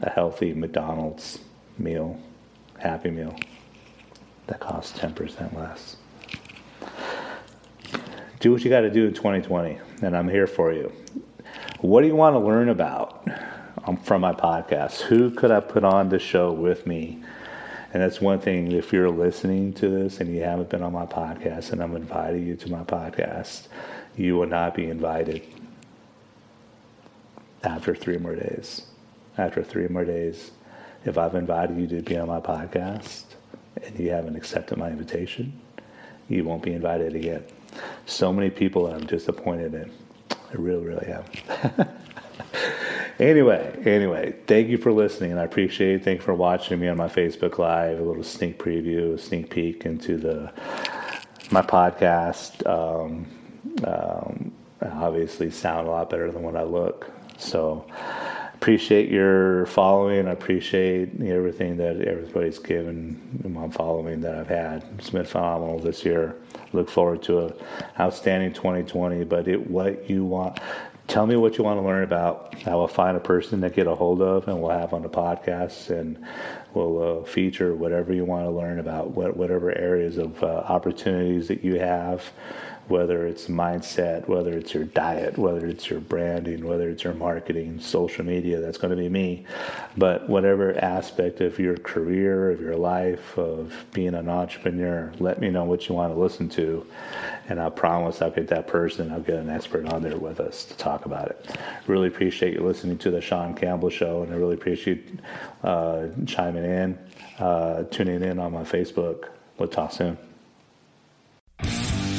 a 0.00 0.08
healthy 0.08 0.54
McDonald's 0.54 1.40
meal, 1.76 2.18
Happy 2.78 3.10
Meal, 3.10 3.38
that 4.46 4.60
costs 4.60 4.98
10% 4.98 5.54
less. 5.54 5.96
Do 8.40 8.50
what 8.50 8.64
you 8.64 8.70
got 8.70 8.80
to 8.80 8.90
do 8.90 9.08
in 9.08 9.12
2020, 9.12 9.78
and 10.00 10.16
I'm 10.16 10.26
here 10.26 10.46
for 10.46 10.72
you. 10.72 10.90
What 11.82 12.00
do 12.00 12.06
you 12.06 12.16
want 12.16 12.32
to 12.32 12.38
learn 12.38 12.70
about 12.70 13.28
um, 13.84 13.98
from 13.98 14.22
my 14.22 14.32
podcast? 14.32 15.02
Who 15.02 15.30
could 15.30 15.50
I 15.50 15.60
put 15.60 15.84
on 15.84 16.08
the 16.08 16.18
show 16.18 16.50
with 16.50 16.86
me? 16.86 17.22
And 17.92 18.02
that's 18.02 18.22
one 18.22 18.40
thing, 18.40 18.72
if 18.72 18.90
you're 18.90 19.10
listening 19.10 19.74
to 19.74 19.90
this 19.90 20.18
and 20.18 20.34
you 20.34 20.42
haven't 20.42 20.70
been 20.70 20.82
on 20.82 20.94
my 20.94 21.04
podcast, 21.04 21.72
and 21.72 21.82
I'm 21.82 21.94
inviting 21.94 22.46
you 22.46 22.56
to 22.56 22.70
my 22.70 22.84
podcast, 22.84 23.68
you 24.16 24.36
will 24.36 24.46
not 24.46 24.74
be 24.74 24.86
invited 24.86 25.42
after 27.62 27.94
three 27.94 28.18
more 28.18 28.34
days. 28.34 28.82
After 29.38 29.62
three 29.62 29.88
more 29.88 30.04
days, 30.04 30.50
if 31.04 31.18
I've 31.18 31.34
invited 31.34 31.78
you 31.78 31.86
to 31.88 32.02
be 32.02 32.16
on 32.16 32.28
my 32.28 32.40
podcast 32.40 33.24
and 33.82 33.98
you 33.98 34.10
haven't 34.10 34.36
accepted 34.36 34.78
my 34.78 34.88
invitation, 34.88 35.60
you 36.28 36.44
won't 36.44 36.62
be 36.62 36.72
invited 36.72 37.14
again. 37.14 37.44
So 38.06 38.32
many 38.32 38.50
people 38.50 38.86
I'm 38.86 39.06
disappointed 39.06 39.74
in. 39.74 39.92
I 40.30 40.54
really, 40.54 40.84
really 40.84 41.06
am. 41.08 41.88
anyway, 43.18 43.78
anyway, 43.84 44.34
thank 44.46 44.68
you 44.68 44.78
for 44.78 44.92
listening. 44.92 45.36
I 45.36 45.44
appreciate 45.44 45.96
it. 45.96 46.04
Thank 46.04 46.20
you 46.20 46.24
for 46.24 46.34
watching 46.34 46.80
me 46.80 46.88
on 46.88 46.96
my 46.96 47.08
Facebook 47.08 47.58
Live. 47.58 47.98
A 47.98 48.02
little 48.02 48.22
sneak 48.22 48.58
preview, 48.58 49.14
a 49.14 49.18
sneak 49.18 49.50
peek 49.50 49.84
into 49.84 50.16
the 50.16 50.52
my 51.50 51.62
podcast. 51.62 52.66
Um, 52.66 53.26
um, 53.84 54.52
obviously, 54.82 55.50
sound 55.50 55.86
a 55.86 55.90
lot 55.90 56.10
better 56.10 56.30
than 56.30 56.42
what 56.42 56.56
I 56.56 56.62
look. 56.62 57.10
So, 57.38 57.86
appreciate 58.54 59.10
your 59.10 59.66
following. 59.66 60.26
I 60.26 60.32
appreciate 60.32 61.20
everything 61.20 61.76
that 61.76 62.00
everybody's 62.00 62.58
given 62.58 63.40
my 63.44 63.68
following 63.68 64.20
that 64.22 64.34
I've 64.34 64.48
had. 64.48 64.84
It's 64.98 65.10
been 65.10 65.24
phenomenal 65.24 65.78
this 65.78 66.04
year. 66.04 66.36
Look 66.72 66.88
forward 66.88 67.22
to 67.24 67.46
a 67.46 67.54
outstanding 68.00 68.54
2020. 68.54 69.24
But 69.24 69.46
it, 69.46 69.70
what 69.70 70.08
you 70.08 70.24
want, 70.24 70.58
tell 71.06 71.26
me 71.26 71.36
what 71.36 71.58
you 71.58 71.64
want 71.64 71.78
to 71.78 71.86
learn 71.86 72.02
about. 72.02 72.54
I 72.66 72.74
will 72.74 72.88
find 72.88 73.16
a 73.16 73.20
person 73.20 73.60
to 73.60 73.70
get 73.70 73.86
a 73.86 73.94
hold 73.94 74.22
of, 74.22 74.48
and 74.48 74.60
we'll 74.60 74.70
have 74.70 74.94
on 74.94 75.02
the 75.02 75.08
podcast, 75.08 75.90
and 75.90 76.18
we'll 76.74 77.20
uh, 77.20 77.24
feature 77.24 77.74
whatever 77.74 78.12
you 78.12 78.24
want 78.24 78.46
to 78.46 78.50
learn 78.50 78.78
about, 78.78 79.10
what, 79.10 79.36
whatever 79.36 79.76
areas 79.76 80.18
of 80.18 80.42
uh, 80.42 80.46
opportunities 80.46 81.48
that 81.48 81.62
you 81.62 81.78
have 81.78 82.32
whether 82.88 83.26
it's 83.26 83.48
mindset, 83.48 84.28
whether 84.28 84.52
it's 84.52 84.72
your 84.72 84.84
diet, 84.84 85.36
whether 85.36 85.66
it's 85.66 85.90
your 85.90 86.00
branding, 86.00 86.66
whether 86.66 86.88
it's 86.88 87.04
your 87.04 87.14
marketing, 87.14 87.80
social 87.80 88.24
media, 88.24 88.60
that's 88.60 88.78
going 88.78 88.90
to 88.90 88.96
be 88.96 89.08
me. 89.08 89.44
But 89.96 90.28
whatever 90.28 90.76
aspect 90.78 91.40
of 91.40 91.58
your 91.58 91.76
career, 91.76 92.50
of 92.50 92.60
your 92.60 92.76
life, 92.76 93.36
of 93.38 93.74
being 93.92 94.14
an 94.14 94.28
entrepreneur, 94.28 95.12
let 95.18 95.40
me 95.40 95.50
know 95.50 95.64
what 95.64 95.88
you 95.88 95.94
want 95.94 96.12
to 96.12 96.18
listen 96.18 96.48
to. 96.50 96.86
And 97.48 97.60
I 97.60 97.70
promise 97.70 98.22
I'll 98.22 98.30
get 98.30 98.48
that 98.48 98.66
person, 98.66 99.12
I'll 99.12 99.20
get 99.20 99.36
an 99.36 99.50
expert 99.50 99.86
on 99.86 100.02
there 100.02 100.16
with 100.16 100.40
us 100.40 100.64
to 100.66 100.76
talk 100.76 101.06
about 101.06 101.28
it. 101.28 101.56
Really 101.86 102.08
appreciate 102.08 102.54
you 102.54 102.60
listening 102.60 102.98
to 102.98 103.10
the 103.10 103.20
Sean 103.20 103.54
Campbell 103.54 103.90
Show, 103.90 104.22
and 104.22 104.32
I 104.32 104.36
really 104.36 104.54
appreciate 104.54 105.20
uh, 105.62 106.06
chiming 106.26 106.64
in, 106.64 106.98
uh, 107.38 107.84
tuning 107.84 108.22
in 108.22 108.38
on 108.38 108.52
my 108.52 108.62
Facebook. 108.62 109.28
We'll 109.58 109.68
talk 109.68 109.92
soon. 109.92 110.25